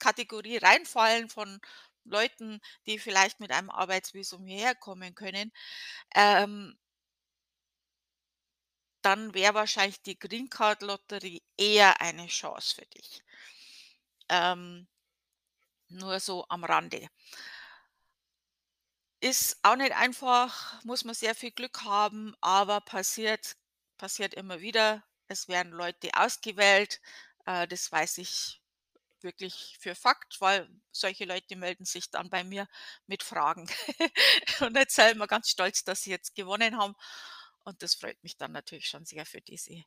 Kategorie 0.00 0.58
reinfallen 0.58 1.28
von 1.30 1.60
Leuten, 2.06 2.60
die 2.86 2.98
vielleicht 2.98 3.40
mit 3.40 3.52
einem 3.52 3.70
Arbeitsvisum 3.70 4.46
hierher 4.46 4.74
kommen 4.74 5.14
können, 5.14 5.52
ähm 6.14 6.76
dann 9.02 9.32
wäre 9.34 9.54
wahrscheinlich 9.54 10.02
die 10.02 10.18
Green-Card-Lotterie 10.18 11.42
eher 11.56 12.00
eine 12.00 12.26
Chance 12.26 12.74
für 12.74 12.86
dich. 12.86 13.22
Ähm, 14.28 14.86
nur 15.88 16.20
so 16.20 16.46
am 16.48 16.64
Rande. 16.64 17.08
Ist 19.20 19.58
auch 19.62 19.76
nicht 19.76 19.92
einfach, 19.92 20.82
muss 20.84 21.04
man 21.04 21.14
sehr 21.14 21.34
viel 21.34 21.50
Glück 21.50 21.82
haben, 21.84 22.34
aber 22.40 22.80
passiert 22.80 23.56
passiert 23.98 24.34
immer 24.34 24.60
wieder. 24.60 25.02
Es 25.28 25.48
werden 25.48 25.72
Leute 25.72 26.10
ausgewählt, 26.14 27.00
äh, 27.46 27.66
das 27.66 27.90
weiß 27.90 28.18
ich 28.18 28.60
wirklich 29.26 29.76
für 29.80 29.96
Fakt, 29.96 30.40
weil 30.40 30.70
solche 30.92 31.26
Leute 31.26 31.56
melden 31.56 31.86
sich 31.86 32.10
dann 32.10 32.30
bei 32.30 32.44
mir 32.44 32.68
mit 33.08 33.24
Fragen 33.24 33.68
und 34.62 34.76
erzählen 34.76 35.18
mir 35.18 35.28
ganz 35.28 35.50
stolz, 35.50 35.84
dass 35.84 36.02
sie 36.02 36.12
jetzt 36.12 36.34
gewonnen 36.36 36.78
haben 36.78 36.96
und 37.64 37.82
das 37.82 37.96
freut 37.96 38.22
mich 38.24 38.38
dann 38.38 38.52
natürlich 38.52 38.88
schon 38.88 39.06
sehr 39.06 39.26
für 39.26 39.42
diese, 39.42 39.84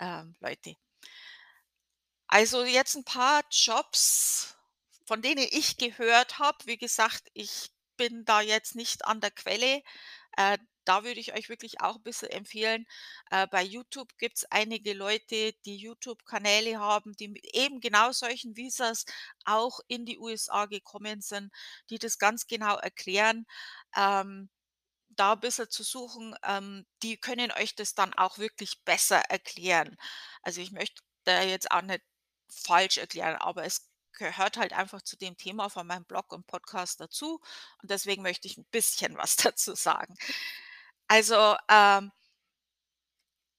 ähm, 0.00 0.36
Leute. 0.40 0.76
Also, 2.28 2.64
jetzt 2.64 2.96
'n 2.96 3.04
paar 3.04 3.42
Jobs, 3.50 4.56
von 5.04 5.22
denen 5.22 5.46
ich 5.50 5.76
gehört 5.76 6.38
habe. 6.38 6.58
Wie 6.66 6.78
gesagt, 6.78 7.28
ich 7.34 7.70
bin 7.96 8.24
da 8.24 8.40
jetzt 8.40 8.74
nicht 8.74 9.04
an 9.04 9.20
der 9.20 9.30
Quelle. 9.30 9.82
Äh, 10.36 10.58
da 10.86 11.04
würde 11.04 11.20
ich 11.20 11.34
euch 11.34 11.48
wirklich 11.50 11.80
auch 11.82 11.96
'n 11.96 12.02
bisschen 12.02 12.30
empfehlen. 12.30 12.86
Äh, 13.30 13.46
bei 13.48 13.62
YouTube 13.62 14.16
gibt's 14.18 14.44
einige 14.50 14.94
Leute, 14.94 15.52
die 15.64 15.76
YouTube-Kanäle 15.76 16.78
haben, 16.80 17.12
die 17.14 17.28
mit 17.28 17.44
eben 17.54 17.80
genau 17.80 18.12
solchen 18.12 18.56
Visas 18.56 19.04
auch 19.44 19.80
in 19.88 20.06
die 20.06 20.18
USA 20.18 20.66
gekommen 20.66 21.20
sind, 21.22 21.52
die 21.90 21.98
das 21.98 22.18
ganz 22.18 22.46
genau 22.46 22.76
erklären. 22.76 23.46
Ähm, 23.96 24.50
da 25.10 25.32
'n 25.34 25.40
bisschen 25.40 25.70
zu 25.70 25.82
suchen, 25.84 26.34
ähm, 26.44 26.86
die 27.02 27.16
können 27.18 27.52
euch 27.52 27.74
das 27.74 27.94
dann 27.94 28.14
auch 28.14 28.38
wirklich 28.38 28.82
besser 28.84 29.18
erklären. 29.30 29.96
Also, 30.42 30.60
ich 30.60 30.72
möchte 30.72 31.02
da 31.24 31.42
jetzt 31.42 31.70
auch 31.70 31.82
nicht 31.82 32.02
falsch 32.50 32.98
erklären, 32.98 33.36
aber 33.36 33.64
es 33.64 33.88
gehört 34.12 34.56
halt 34.58 34.72
einfach 34.72 35.02
zu 35.02 35.16
dem 35.16 35.36
Thema 35.36 35.68
von 35.70 35.86
meinem 35.86 36.04
Blog 36.06 36.32
und 36.32 36.46
Podcast 36.46 37.00
dazu 37.00 37.40
und 37.82 37.90
deswegen 37.90 38.22
möchte 38.22 38.48
ich 38.48 38.56
'n 38.58 38.66
bisschen 38.70 39.16
was 39.16 39.36
dazu 39.54 39.74
sagen. 39.74 40.14
Also, 41.08 41.56
ähm 41.68 42.10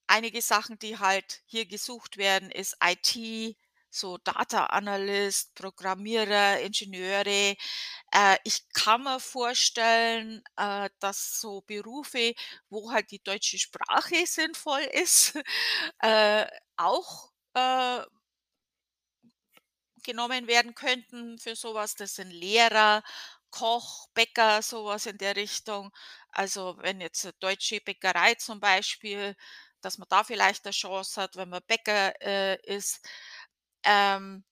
einige 0.08 0.42
Sachen, 0.42 0.80
die 0.80 0.98
halt 1.00 1.42
hier 1.46 1.66
gesucht 1.66 2.18
werden, 2.18 2.50
ist 2.52 2.78
IT, 2.84 3.58
so 3.90 4.18
Data 4.18 4.68
Analyst, 4.68 5.56
Programmierer, 5.56 6.60
Ingenieure. 6.62 7.56
Äh, 8.14 8.38
ich 8.46 8.64
kann 8.74 9.04
mir 9.04 9.20
vorstellen, 9.20 10.44
äh, 10.58 10.90
dass 11.00 11.40
so 11.42 11.62
Berufe, 11.62 12.34
wo 12.70 12.92
halt 12.92 13.12
die 13.12 13.24
deutsche 13.24 13.60
Sprache 13.60 14.26
sinnvoll 14.28 14.82
ist, 14.94 15.40
äh, 16.02 16.48
auch, 16.78 17.32
äh 17.56 18.04
genommen 20.04 20.48
werden 20.48 20.74
könnten 20.76 21.38
für 21.38 21.56
so 21.56 21.74
was. 21.74 21.96
Das 21.96 22.16
sind 22.16 22.32
Lehrer, 22.32 23.04
Koch, 23.52 24.08
Bäcker, 24.14 24.62
so 24.62 24.86
was 24.86 25.06
in 25.06 25.18
der 25.18 25.36
Richtung. 25.36 25.92
Also, 26.38 26.78
wenn 26.82 27.02
jetzt 27.02 27.26
'ne 27.26 27.34
deutsche 27.40 27.82
Bäckerei 27.82 28.36
zum 28.36 28.60
Beispiel 28.60 29.36
dass 29.82 29.98
man 30.00 30.08
da 30.10 30.24
vielleicht 30.24 30.66
'ne 30.66 30.72
Chance 30.72 31.20
hat, 31.22 31.36
wenn 31.36 31.50
man 31.50 31.62
Bäcker, 31.68 32.14
äh, 32.22 32.58
ist. 32.64 33.00
Ähm 33.84 34.44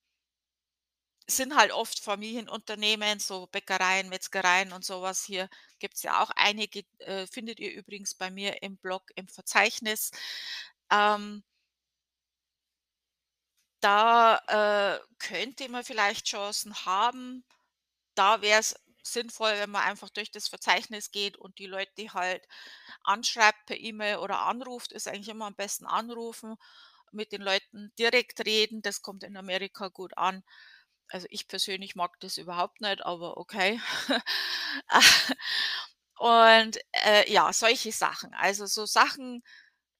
sind 1.30 1.56
halt 1.56 1.72
oft 1.72 2.00
Familienunternehmen, 2.04 3.20
so 3.20 3.48
Bäckereien, 3.48 4.10
Metzgereien 4.10 4.72
und 4.74 4.86
so 4.86 5.02
was. 5.02 5.24
Hier 5.24 5.50
gibt's 5.80 6.04
ja 6.04 6.22
auch 6.22 6.30
einige, 6.36 6.84
äh, 7.00 7.26
findet 7.26 7.60
ihr 7.60 7.74
übrigens 7.74 8.14
bei 8.14 8.30
mir 8.30 8.62
im 8.62 8.78
Blog 8.78 9.04
im 9.16 9.28
Verzeichnis. 9.28 10.12
Ähm 10.92 11.42
da, 13.84 14.38
äh, 14.48 15.00
könnte 15.20 15.70
man 15.70 15.84
vielleicht 15.84 16.28
Chancen 16.28 16.74
haben. 16.86 17.44
Da 18.16 18.42
wäre 18.42 18.60
es 18.62 18.76
sinnvoll, 19.06 19.54
wenn 19.58 19.72
man 19.72 19.84
einfach 19.84 20.10
durch 20.10 20.32
das 20.32 20.48
Verzeichnis 20.48 21.12
geht 21.12 21.38
und 21.38 21.60
die 21.60 21.68
Leute 21.68 22.14
halt 22.14 22.48
anschreibt 23.04 23.66
per 23.68 23.78
E-Mail 23.80 24.18
oder 24.18 24.42
anruft, 24.42 24.92
ist 24.92 25.08
eigentlich 25.08 25.30
immer 25.30 25.46
am 25.48 25.56
besten 25.56 25.86
anrufen, 25.86 26.56
mit 27.12 27.32
den 27.32 27.42
Leuten 27.42 27.94
direkt 28.00 28.46
reden, 28.46 28.82
das 28.82 29.02
kommt 29.02 29.24
in 29.24 29.38
Amerika 29.38 29.88
gut 29.90 30.18
an. 30.18 30.44
Also, 31.10 31.28
ich 31.30 31.48
persönlich 31.48 31.96
mag 31.96 32.20
das 32.20 32.38
überhaupt 32.38 32.82
nicht, 32.82 33.06
aber 33.06 33.38
okay. 33.38 33.80
Und, 36.18 36.78
äh, 36.94 37.32
ja, 37.32 37.52
solche 37.54 37.92
Sachen. 37.92 38.34
Also, 38.34 38.66
so 38.68 38.86
Sachen, 38.86 39.44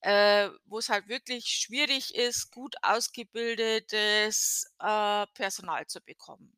äh, 0.02 0.50
wo's 0.66 0.88
halt 0.90 1.08
wirklich 1.08 1.46
schwierig 1.48 2.14
ist, 2.14 2.52
gut 2.52 2.76
ausgebildetes, 2.82 4.66
äh, 4.80 5.26
Personal 5.34 5.86
zu 5.88 6.00
bekommen. 6.02 6.56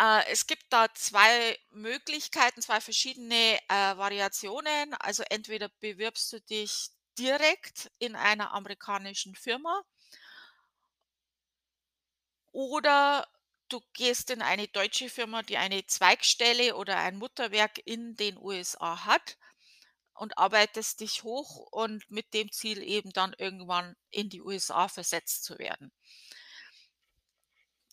Äh, 0.00 0.26
es 0.30 0.46
gibt 0.46 0.64
da 0.70 0.92
2 0.94 1.58
Möglichkeiten, 1.70 2.62
2 2.62 2.80
verschiedene, 2.80 3.58
äh, 3.68 3.96
Variationen. 3.96 4.94
Also, 4.94 5.22
entweder 5.30 5.68
bewirbst 5.80 6.32
du 6.32 6.40
dich 6.40 6.90
direkt 7.18 7.90
in 7.98 8.16
einer 8.16 8.52
amerikanischen 8.52 9.34
Firma 9.34 9.82
oder 12.52 13.26
du 13.68 13.80
gehst 13.94 14.30
in 14.30 14.42
eine 14.42 14.68
deutsche 14.68 15.08
Firma, 15.08 15.42
die 15.42 15.56
eine 15.58 15.86
Zweigstelle 15.86 16.76
oder 16.76 16.96
ein 16.98 17.16
Mutterwerk 17.18 17.78
in 17.86 18.16
den 18.16 18.36
USA 18.38 19.04
hat 19.04 19.36
und 20.14 20.38
arbeitest 20.38 21.00
dich 21.00 21.24
hoch 21.24 21.68
und 21.72 22.10
mit 22.10 22.34
dem 22.34 22.52
Ziel 22.52 22.82
eben 22.82 23.12
dann 23.12 23.34
irgendwann 23.38 23.96
in 24.10 24.30
die 24.30 24.42
USA 24.42 24.88
versetzt 24.88 25.44
zu 25.44 25.58
werden. 25.58 25.92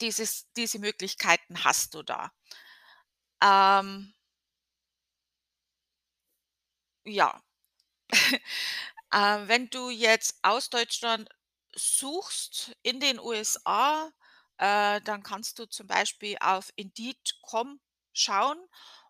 Dieses 0.02 0.48
diese 0.56 0.80
Möglichkeiten 0.80 1.64
hast 1.66 1.94
du 1.94 2.04
da. 2.04 2.32
Ähm 3.42 4.14
Ja. 7.06 7.42
Äh, 9.14 9.48
wenn 9.48 9.70
du 9.70 9.90
jetzt 9.90 10.38
aus 10.44 10.70
Deutschland 10.70 11.30
suchst 11.76 12.74
in 12.84 13.00
den 13.00 13.20
USA, 13.20 14.12
äh, 14.58 15.02
dann 15.02 15.24
kannst 15.24 15.60
du 15.60 15.66
zum 15.68 15.88
Beispiel 15.88 16.38
auf 16.42 16.72
Indeed.com 16.78 17.80
schauen 18.14 18.58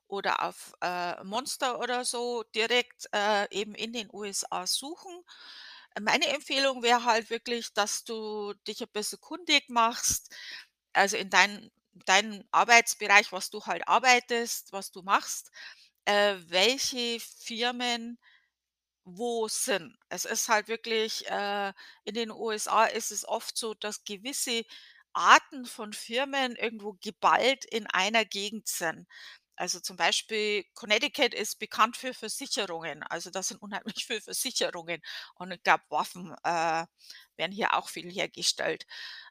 oder 0.08 0.44
auf, 0.44 0.74
äh, 0.82 1.24
Monster 1.24 1.80
oder 1.80 2.06
so 2.06 2.44
direkt, 2.56 3.10
äh, 3.14 3.48
eben 3.52 3.76
in 3.76 3.94
den 3.94 4.10
USA 4.14 4.68
suchen. 4.68 5.24
Meine 6.02 6.28
Empfehlung 6.28 6.84
wäre 6.84 7.06
halt 7.06 7.30
wirklich, 7.32 7.74
dass 7.74 8.04
du 8.06 8.54
dich 8.68 8.82
'n 8.82 8.90
bisschen 8.94 9.20
kundig 9.22 9.70
machst, 9.70 10.34
also, 11.00 11.18
in 11.18 11.30
dein 11.30 11.72
deinen 12.06 12.46
Arbeitsbereich, 12.52 13.32
was 13.34 13.50
du 13.50 13.66
halt 13.66 13.88
arbeitest, 13.88 14.72
was 14.74 14.92
du 14.92 15.02
machst, 15.04 15.52
äh, 16.06 16.36
welche 16.48 17.20
Firmen 17.20 18.20
wo 19.06 19.48
sind. 19.48 19.98
Es 20.10 20.26
ist 20.26 20.50
halt 20.50 20.68
wirklich, 20.68 21.28
äh 21.30 21.74
in 22.06 22.14
den 22.16 22.32
USA 22.32 22.86
ist 22.86 23.12
es 23.12 23.28
oft 23.28 23.58
so, 23.58 23.74
dass 23.74 24.04
gewisse 24.04 24.64
Arten 25.14 25.66
von 25.66 25.94
Firmen 25.94 26.56
irgendwo 26.56 26.94
geballt 27.02 27.66
in 27.66 27.88
einer 27.88 28.26
Gegend 28.26 28.68
sind. 28.68 29.08
Also, 29.56 29.80
zum 29.82 29.98
Beispiel 29.98 30.64
Connecticut 30.74 31.34
ist 31.34 31.60
bekannt 31.60 31.98
für 31.98 32.14
Versicherungen. 32.14 33.04
Also, 33.04 33.30
da 33.32 33.44
sind 33.44 33.62
unheimlich 33.62 34.06
viel 34.08 34.22
Versicherungen 34.22 35.02
und 35.36 35.52
ich 35.52 35.64
glaube 35.64 35.84
Waffen, 35.90 36.36
äh, 36.44 36.86
werden 37.40 37.54
hier 37.54 37.74
auch 37.76 37.90
viel 37.90 38.12
hergestellt. 38.12 38.86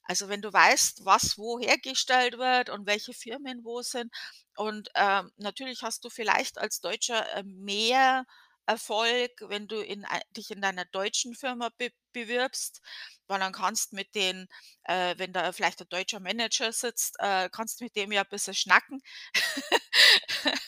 Also, 0.04 0.28
wenn 0.28 0.42
du 0.42 0.52
weißt, 0.52 1.04
was 1.06 1.38
wo 1.38 1.60
hergestellt 1.60 2.38
wird 2.38 2.70
und 2.70 2.86
welche 2.88 3.14
Firmen 3.14 3.64
wo 3.64 3.82
sind 3.82 4.12
und, 4.56 4.90
ähm, 4.96 5.30
natürlich 5.38 5.82
hast 5.82 6.04
du 6.04 6.10
vielleicht 6.10 6.58
als 6.58 6.80
Deutscher, 6.82 7.26
äh, 7.36 7.44
mehr 7.44 8.24
Erfolg, 8.66 9.32
wenn 9.48 9.68
du 9.68 9.80
in 9.82 10.06
dich 10.36 10.50
in 10.50 10.60
deiner 10.62 10.84
deutschen 10.86 11.34
Firma 11.34 11.70
be 11.78 11.90
bewirbst, 12.14 12.80
weil 13.28 13.40
dann 13.40 13.52
kannst 13.52 13.92
mit 13.94 14.14
den 14.16 14.48
äh, 14.84 15.14
wenn 15.18 15.32
da 15.32 15.52
vielleicht 15.52 15.80
'n 15.82 15.88
deutscher 15.90 16.20
Manager 16.20 16.72
sitzt, 16.72 17.16
äh, 17.20 17.48
kannst 17.50 17.80
mit 17.82 17.96
dem 17.96 18.12
ja 18.12 18.22
'n 18.22 18.28
bisschen 18.30 18.54
schnacken. 18.54 19.00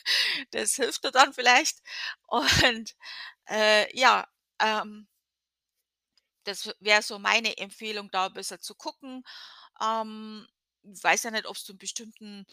Das 0.52 0.74
hilft 0.76 1.04
dir 1.04 1.12
dann 1.12 1.32
vielleicht 1.34 1.78
und, 2.28 2.94
äh, 3.48 3.96
ja, 3.98 4.26
ähm 4.60 5.08
das 6.44 6.70
wäre 6.80 7.02
so 7.02 7.18
meine 7.18 7.56
Empfehlung, 7.58 8.10
da 8.10 8.26
'n 8.26 8.34
bisschen 8.34 8.60
zu 8.60 8.74
gucken. 8.74 9.24
Ähm, 9.82 10.46
weiß 10.84 11.24
ja 11.24 11.30
nicht, 11.32 11.46
ob's 11.46 11.64
du 11.64 11.72
'n 11.74 11.78
bestimmten 11.78 12.46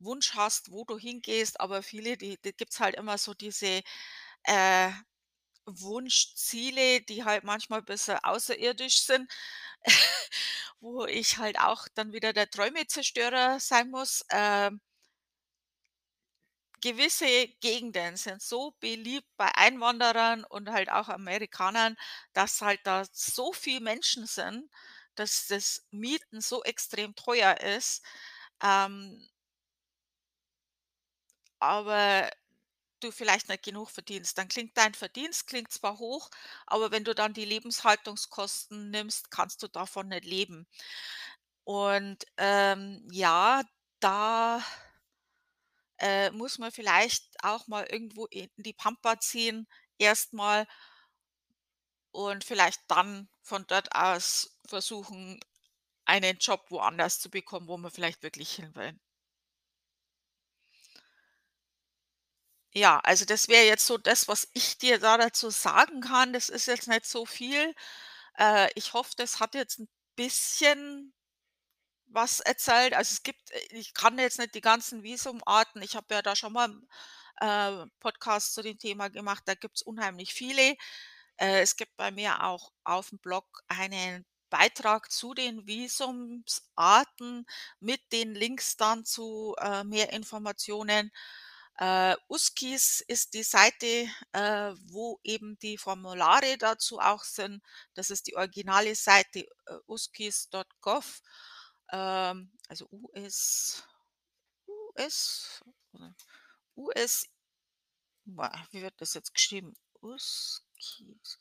Wunsch 0.00 0.34
hast, 0.34 0.70
wo 0.72 0.84
du 0.84 0.98
hingehst, 0.98 1.60
aber 1.60 1.82
viele, 1.82 2.16
die 2.18 2.38
da 2.42 2.50
gibt's 2.52 2.80
halt 2.80 2.96
immer 2.96 3.18
so 3.18 3.34
diese, 3.34 3.82
äh, 4.44 4.90
Wunschziele, 5.66 7.02
die 7.02 7.24
halt 7.24 7.44
manchmal 7.44 7.82
bisschen 7.82 8.18
außerirdisch 8.22 9.02
sind, 9.02 9.30
wo 10.80 11.06
ich 11.06 11.38
halt 11.38 11.58
auch 11.60 11.88
dann 11.94 12.12
wieder 12.12 12.32
der 12.32 12.50
Träumezerstörer 12.50 13.60
sein 13.60 13.90
muss. 13.90 14.24
Ähm 14.30 14.80
gewisse 16.86 17.48
Gegenden 17.60 18.16
sind 18.16 18.42
so 18.42 18.72
beliebt 18.80 19.28
bei 19.36 19.54
Einwanderern 19.56 20.44
und 20.44 20.70
halt 20.70 20.90
auch 20.90 21.08
Amerikanern, 21.08 21.96
dass 22.32 22.60
halt 22.62 22.80
da 22.84 23.04
so 23.12 23.52
viel 23.52 23.80
Menschen 23.80 24.26
sind, 24.26 24.70
dass 25.16 25.46
das 25.48 25.86
Mieten 25.90 26.40
so 26.40 26.62
extrem 26.64 27.14
teuer 27.16 27.58
ist, 27.60 28.02
ähm 28.62 29.26
aber 31.60 32.30
du 33.00 33.10
vielleicht 33.12 33.48
nicht 33.48 33.64
genug 33.64 33.90
verdienst. 33.90 34.38
Dann 34.38 34.48
klingt 34.48 34.76
dein 34.78 34.94
Verdienst 34.94 35.46
klingt 35.46 35.72
zwar 35.72 35.98
hoch, 35.98 36.30
aber 36.66 36.90
wenn 36.92 37.04
du 37.04 37.14
dann 37.14 37.34
die 37.34 37.44
Lebenshaltungskosten 37.44 38.90
nimmst, 38.90 39.30
kannst 39.30 39.62
du 39.62 39.68
davon 39.68 40.08
nicht 40.08 40.24
leben. 40.24 40.66
Und, 41.64 42.24
ähm, 42.38 43.06
ja, 43.10 43.62
da 44.00 44.62
äh, 45.98 46.30
muss 46.30 46.58
man 46.58 46.72
vielleicht 46.72 47.24
auch 47.42 47.66
mal 47.68 47.84
irgendwo 47.86 48.26
in 48.26 48.50
die 48.56 48.72
Pampa 48.74 49.18
ziehen 49.20 49.66
erst 49.98 50.32
mal 50.32 50.66
und 52.10 52.42
vielleicht 52.42 52.80
dann 52.88 53.28
von 53.42 53.64
dort 53.68 53.94
aus 53.94 54.58
versuchen, 54.66 55.38
einen 56.06 56.38
Job 56.38 56.66
woanders 56.70 57.20
zu 57.20 57.30
bekommen, 57.30 57.68
wo 57.68 57.76
man 57.78 57.90
vielleicht 57.92 58.22
wirklich 58.24 58.52
hin 58.54 58.74
will. 58.76 58.98
Ja, 62.74 62.98
also 63.00 63.24
das 63.24 63.48
wäre 63.48 63.64
jetzt 63.66 63.86
so 63.86 63.96
das, 63.98 64.28
was 64.28 64.48
ich 64.52 64.76
dir 64.78 64.98
da 64.98 65.16
dazu 65.16 65.50
sagen 65.50 66.00
kann. 66.00 66.32
Das 66.32 66.48
ist 66.48 66.66
jetzt 66.66 66.88
nicht 66.88 67.06
so 67.06 67.24
viel. 67.24 67.74
Äh, 68.38 68.70
ich 68.74 68.92
hoffe, 68.94 69.12
das 69.16 69.40
hat 69.40 69.54
jetzt 69.54 69.78
'n 69.80 69.88
bisschen 70.16 71.14
was 72.08 72.40
erzählt. 72.40 72.94
Also, 72.94 73.12
es 73.14 73.22
gibt 73.22 73.50
äh, 73.52 73.60
ich 73.70 73.94
kann 73.94 74.18
jetzt 74.18 74.38
nicht 74.38 74.54
die 74.54 74.60
ganzen 74.60 75.02
Visumarten 75.02 75.82
ich 75.82 75.96
habe 75.96 76.14
ja 76.14 76.22
da 76.22 76.36
schon 76.36 76.52
mal 76.52 76.70
äh, 77.40 77.86
Podcast 78.00 78.54
zu 78.54 78.62
dem 78.62 78.78
Thema 78.78 79.08
gemacht, 79.10 79.42
da 79.46 79.54
gibt's 79.54 79.82
unheimlich 79.82 80.32
viele. 80.34 80.76
Äh, 81.38 81.60
es 81.62 81.76
gibt 81.76 81.96
bei 81.96 82.10
mir 82.10 82.44
auch 82.44 82.72
auf'm 82.84 83.18
Blog 83.20 83.46
einen 83.68 84.24
Beitrag 84.50 85.10
zu 85.12 85.34
den 85.34 85.66
Visumsarten 85.66 87.46
mit 87.80 88.00
den 88.12 88.34
Links 88.34 88.76
dann 88.76 89.04
zu, 89.04 89.54
äh, 89.60 89.84
mehr 89.84 90.12
Informationen. 90.12 91.10
Äh, 91.78 92.16
Uzkis 92.28 93.02
ist 93.06 93.34
die 93.34 93.42
Seite, 93.42 94.08
äh, 94.32 94.72
wo 94.88 95.20
eben 95.24 95.58
die 95.58 95.76
Formulare 95.78 96.56
dazu 96.58 96.98
auch 97.00 97.24
sind. 97.24 97.62
Das 97.94 98.10
ist 98.10 98.26
die 98.28 98.36
originale 98.36 98.94
Seite, 98.94 99.40
äh, 99.66 99.74
uzkis.gov, 99.86 101.20
ähm, 101.92 102.52
also 102.68 102.88
US 102.90 103.84
US 104.68 105.62
US 106.76 107.26
wie 108.72 108.82
wird 108.82 108.94
das 109.00 109.14
jetzt 109.14 109.32
geschrieben? 109.34 109.74
Uzkis. 110.00 111.38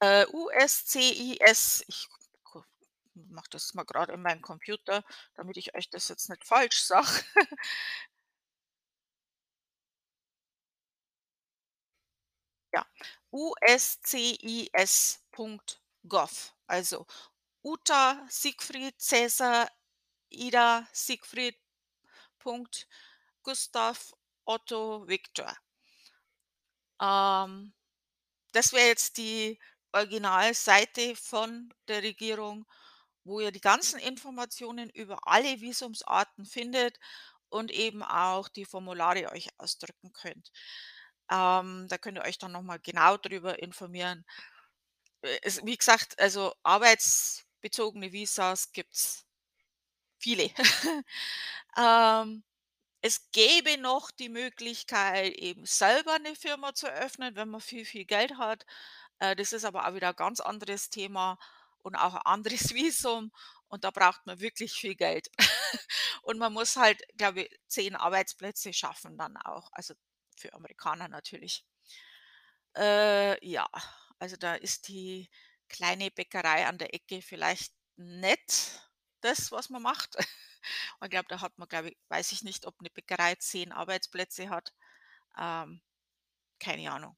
Äh, 0.00 0.26
U-S-C-I-S. 0.32 1.84
Ich 1.88 2.08
mache 3.14 3.48
das 3.50 3.74
mal 3.74 3.84
grad 3.84 4.10
in 4.10 4.22
meinen 4.22 4.42
Computer, 4.42 5.02
damit 5.34 5.56
ich 5.56 5.74
euch 5.74 5.88
das 5.90 6.08
jetzt 6.08 6.28
nicht 6.28 6.44
falsch 6.44 6.80
sage. 6.82 7.08
Ja, 12.72 12.84
U-S-C-I-S.gov. 13.32 14.74
Also 16.68 17.06
Uta, 17.66 18.24
Siegfried, 18.28 18.94
Cäsar, 19.00 19.68
Ida, 20.30 20.86
Siegfried, 20.92 21.56
Punkt, 22.38 22.86
Gustav, 23.42 24.14
Otto, 24.44 25.08
Viktor. 25.08 25.52
Ähm, 27.02 27.74
das 28.52 28.72
wäre 28.72 28.86
jetzt 28.86 29.16
die 29.16 29.58
Originalseite 29.90 31.16
von 31.16 31.74
der 31.88 32.04
Regierung, 32.04 32.66
wo 33.24 33.40
ihr 33.40 33.50
die 33.50 33.60
ganzen 33.60 33.98
Informationen 33.98 34.88
über 34.90 35.18
alle 35.26 35.60
Visumsarten 35.60 36.44
findet 36.46 37.00
und 37.48 37.72
eben 37.72 38.04
auch 38.04 38.48
die 38.48 38.64
Formulare 38.64 39.32
euch 39.32 39.48
ausdrucken 39.58 40.12
könnt. 40.12 40.52
Ähm, 41.32 41.88
da 41.88 41.98
könnt 41.98 42.18
ihr 42.18 42.24
euch 42.24 42.38
dann 42.38 42.52
noch 42.52 42.62
mal 42.62 42.78
genau 42.78 43.16
drüber 43.16 43.60
informieren. 43.60 44.24
Äh, 45.22 45.38
es 45.42 45.64
wie 45.66 45.76
gesagt, 45.76 46.18
also 46.20 46.54
arbeitsbezogene 47.62 48.12
Visas 48.12 48.72
gibt's 48.72 49.26
viele. 50.18 50.50
Ähm, 51.78 52.44
es 53.02 53.30
gäbe 53.32 53.78
noch 53.78 54.10
die 54.12 54.28
Möglichkeit, 54.30 55.34
eben 55.36 55.66
selber 55.66 56.18
'ne 56.20 56.34
Firma 56.36 56.74
zu 56.74 56.86
eröffnen, 56.88 57.36
wenn 57.36 57.48
man 57.50 57.60
viel, 57.62 57.84
viel 57.86 58.04
Geld 58.06 58.38
hat. 58.38 58.66
Äh, 59.20 59.36
das 59.36 59.52
ist 59.54 59.64
aber 59.66 59.88
auch 59.88 59.94
wieder 59.94 60.10
'n 60.10 60.16
ganz 60.16 60.40
anderes 60.40 60.90
Thema 60.90 61.38
und 61.80 61.96
auch 61.96 62.14
'n 62.16 62.22
anderes 62.26 62.70
Visum 62.76 63.32
und 63.68 63.84
da 63.84 63.90
braucht 63.92 64.26
man 64.26 64.40
wirklich 64.40 64.74
viel 64.74 64.96
Geld. 64.96 65.28
Und 66.24 66.38
man 66.38 66.52
muss 66.54 66.76
halt, 66.76 67.02
glaube 67.18 67.42
ich, 67.44 67.60
10 67.68 67.96
Arbeitsplätze 67.96 68.72
schaffen 68.74 69.18
dann 69.18 69.36
auch, 69.38 69.70
also 69.72 69.94
für 70.38 70.52
Amerikaner 70.54 71.08
natürlich. 71.08 71.62
Äh, 72.76 73.46
ja, 73.46 73.66
also 74.18 74.36
da 74.36 74.54
ist 74.54 74.88
die 74.88 75.30
kleine 75.68 76.10
Bäckerei 76.10 76.66
an 76.66 76.78
der 76.78 76.94
Ecke 76.94 77.22
vielleicht 77.22 77.74
nicht 77.96 78.80
das, 79.22 79.52
was 79.52 79.70
man 79.70 79.82
macht. 79.82 80.16
Und 81.00 81.10
glaube, 81.10 81.26
da 81.28 81.40
hat 81.40 81.58
man, 81.58 81.68
glaube 81.68 81.90
ich 81.90 81.98
weiß 82.08 82.32
ich 82.32 82.42
nicht, 82.44 82.66
ob 82.66 82.80
'ne 82.82 82.90
Bäckerei 82.90 83.36
10 83.36 83.72
Arbeitsplätze 83.72 84.50
hat. 84.50 84.72
Ähm, 85.38 85.82
keine 86.60 86.90
Ahnung. 86.92 87.16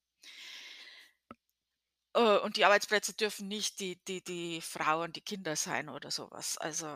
Äh, 2.14 2.38
und 2.38 2.56
die 2.56 2.64
Arbeitsplätze 2.64 3.14
dürfen 3.14 3.48
nicht 3.48 3.80
die 3.80 3.96
die 4.06 4.22
die 4.22 4.60
Frau 4.60 5.02
und 5.02 5.16
die 5.16 5.20
Kinder 5.22 5.56
sein 5.56 5.88
oder 5.88 6.10
so 6.10 6.30
was. 6.30 6.58
Also 6.58 6.86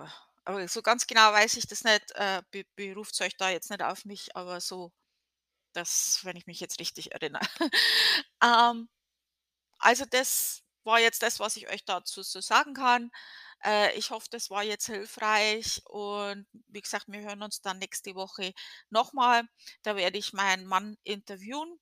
aber 0.44 0.66
so 0.68 0.82
ganz 0.82 1.06
genau 1.06 1.32
weiß 1.32 1.54
ich 1.56 1.66
das 1.68 1.84
nicht. 1.84 2.10
Äh, 2.16 2.42
be 2.50 2.64
beruft's 2.76 3.20
euch 3.20 3.36
da 3.36 3.50
jetzt 3.50 3.70
nicht 3.70 3.82
auf 3.82 4.04
mich, 4.04 4.36
aber 4.36 4.60
so 4.60 4.92
das 5.74 6.20
wenn 6.24 6.36
ich 6.36 6.46
mich 6.46 6.60
jetzt 6.60 6.80
richtig 6.80 7.12
erinnere. 7.14 7.42
Ähm, 8.44 8.88
also 9.78 10.04
das 10.10 10.62
war 10.84 11.00
jetzt 11.00 11.22
das, 11.22 11.40
was 11.40 11.56
ich 11.56 11.68
euch 11.70 11.84
dazu 11.84 12.22
so 12.22 12.40
sagen 12.40 12.74
kann. 12.74 13.10
Äh, 13.64 13.96
ich 13.98 14.10
hoffe, 14.10 14.28
das 14.30 14.50
war 14.50 14.62
jetzt 14.64 14.86
hilfreich 14.86 15.82
und 15.86 16.46
wie 16.68 16.80
gesagt, 16.82 17.06
wir 17.08 17.20
hören 17.22 17.42
uns 17.42 17.60
dann 17.62 17.78
nächste 17.78 18.14
Woche 18.14 18.52
noch 18.90 19.12
mal. 19.12 19.44
Da 19.82 19.96
werde 19.96 20.18
ich 20.18 20.32
meinen 20.32 20.66
Mann 20.66 20.96
interviewen 21.04 21.78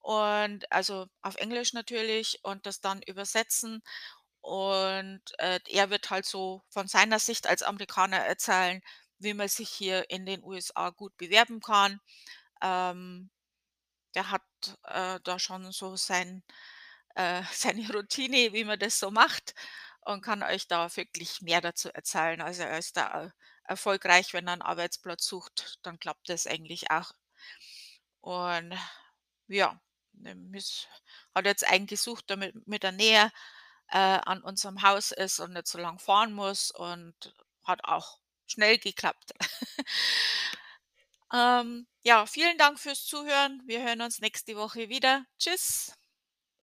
und 0.00 0.70
also 0.72 1.06
auf 1.22 1.36
Englisch 1.36 1.72
natürlich 1.74 2.40
und 2.42 2.66
das 2.66 2.80
dann 2.80 3.02
übersetzen. 3.02 3.82
Und, 4.40 5.22
äh, 5.38 5.60
er 5.68 5.90
wird 5.90 6.10
halt 6.10 6.26
so 6.26 6.62
von 6.68 6.88
seiner 6.88 7.18
Sicht 7.20 7.46
als 7.46 7.62
Amerikaner 7.62 8.18
erzählen, 8.18 8.82
wie 9.18 9.34
man 9.34 9.48
sich 9.48 9.68
hier 9.70 10.10
in 10.10 10.26
den 10.26 10.42
USA 10.44 10.90
gut 10.90 11.16
bewerben 11.16 11.60
kann. 11.60 12.00
Ähm, 12.62 13.30
der 14.14 14.30
hat, 14.30 14.42
äh, 14.84 15.20
da 15.24 15.38
schon 15.38 15.72
so 15.72 15.96
sein 15.96 16.42
äh, 17.16 17.42
seine 17.52 17.88
Routine, 17.92 18.52
wie 18.52 18.64
man 18.64 18.78
das 18.78 18.98
so 18.98 19.10
macht 19.10 19.54
und 20.02 20.22
kann 20.22 20.42
euch 20.42 20.68
da 20.68 20.94
wirklich 20.96 21.40
mehr 21.42 21.60
dazu 21.60 21.90
erzählen. 21.92 22.40
Also, 22.40 22.62
er 22.62 22.78
ist 22.78 22.96
da, 22.96 23.24
äh, 23.26 23.30
erfolgreich, 23.64 24.32
wenn 24.34 24.48
er 24.48 24.54
'n 24.54 24.62
Arbeitsplatz 24.62 25.26
sucht, 25.26 25.78
dann 25.82 25.98
klappt 26.00 26.28
das 26.28 26.46
eigentlich 26.46 26.90
auch. 26.90 27.12
Und 28.20 28.72
ja, 29.48 29.80
hat 31.34 31.46
jetzt 31.46 31.66
einen 31.66 31.86
gesucht, 31.86 32.30
der 32.30 32.52
mit 32.66 32.82
der 32.82 32.92
Nähe, 32.92 33.30
äh, 33.88 33.98
an 33.98 34.42
unserem 34.42 34.82
Haus 34.82 35.12
ist 35.12 35.40
und 35.40 35.52
nicht 35.54 35.66
so 35.66 35.78
lang 35.78 35.98
fahren 35.98 36.32
muss 36.32 36.70
und 36.70 37.14
hat 37.64 37.84
auch 37.84 38.18
schnell 38.46 38.78
geklappt. 38.78 39.32
Ähm, 41.32 41.86
ja, 42.02 42.26
vielen 42.26 42.58
Dank 42.58 42.78
fürs 42.78 43.04
Zuhören. 43.06 43.60
Wir 43.66 43.82
hören 43.82 44.02
uns 44.02 44.20
nächste 44.20 44.56
Woche 44.56 44.88
wieder. 44.88 45.24
Tschüss. 45.38 45.92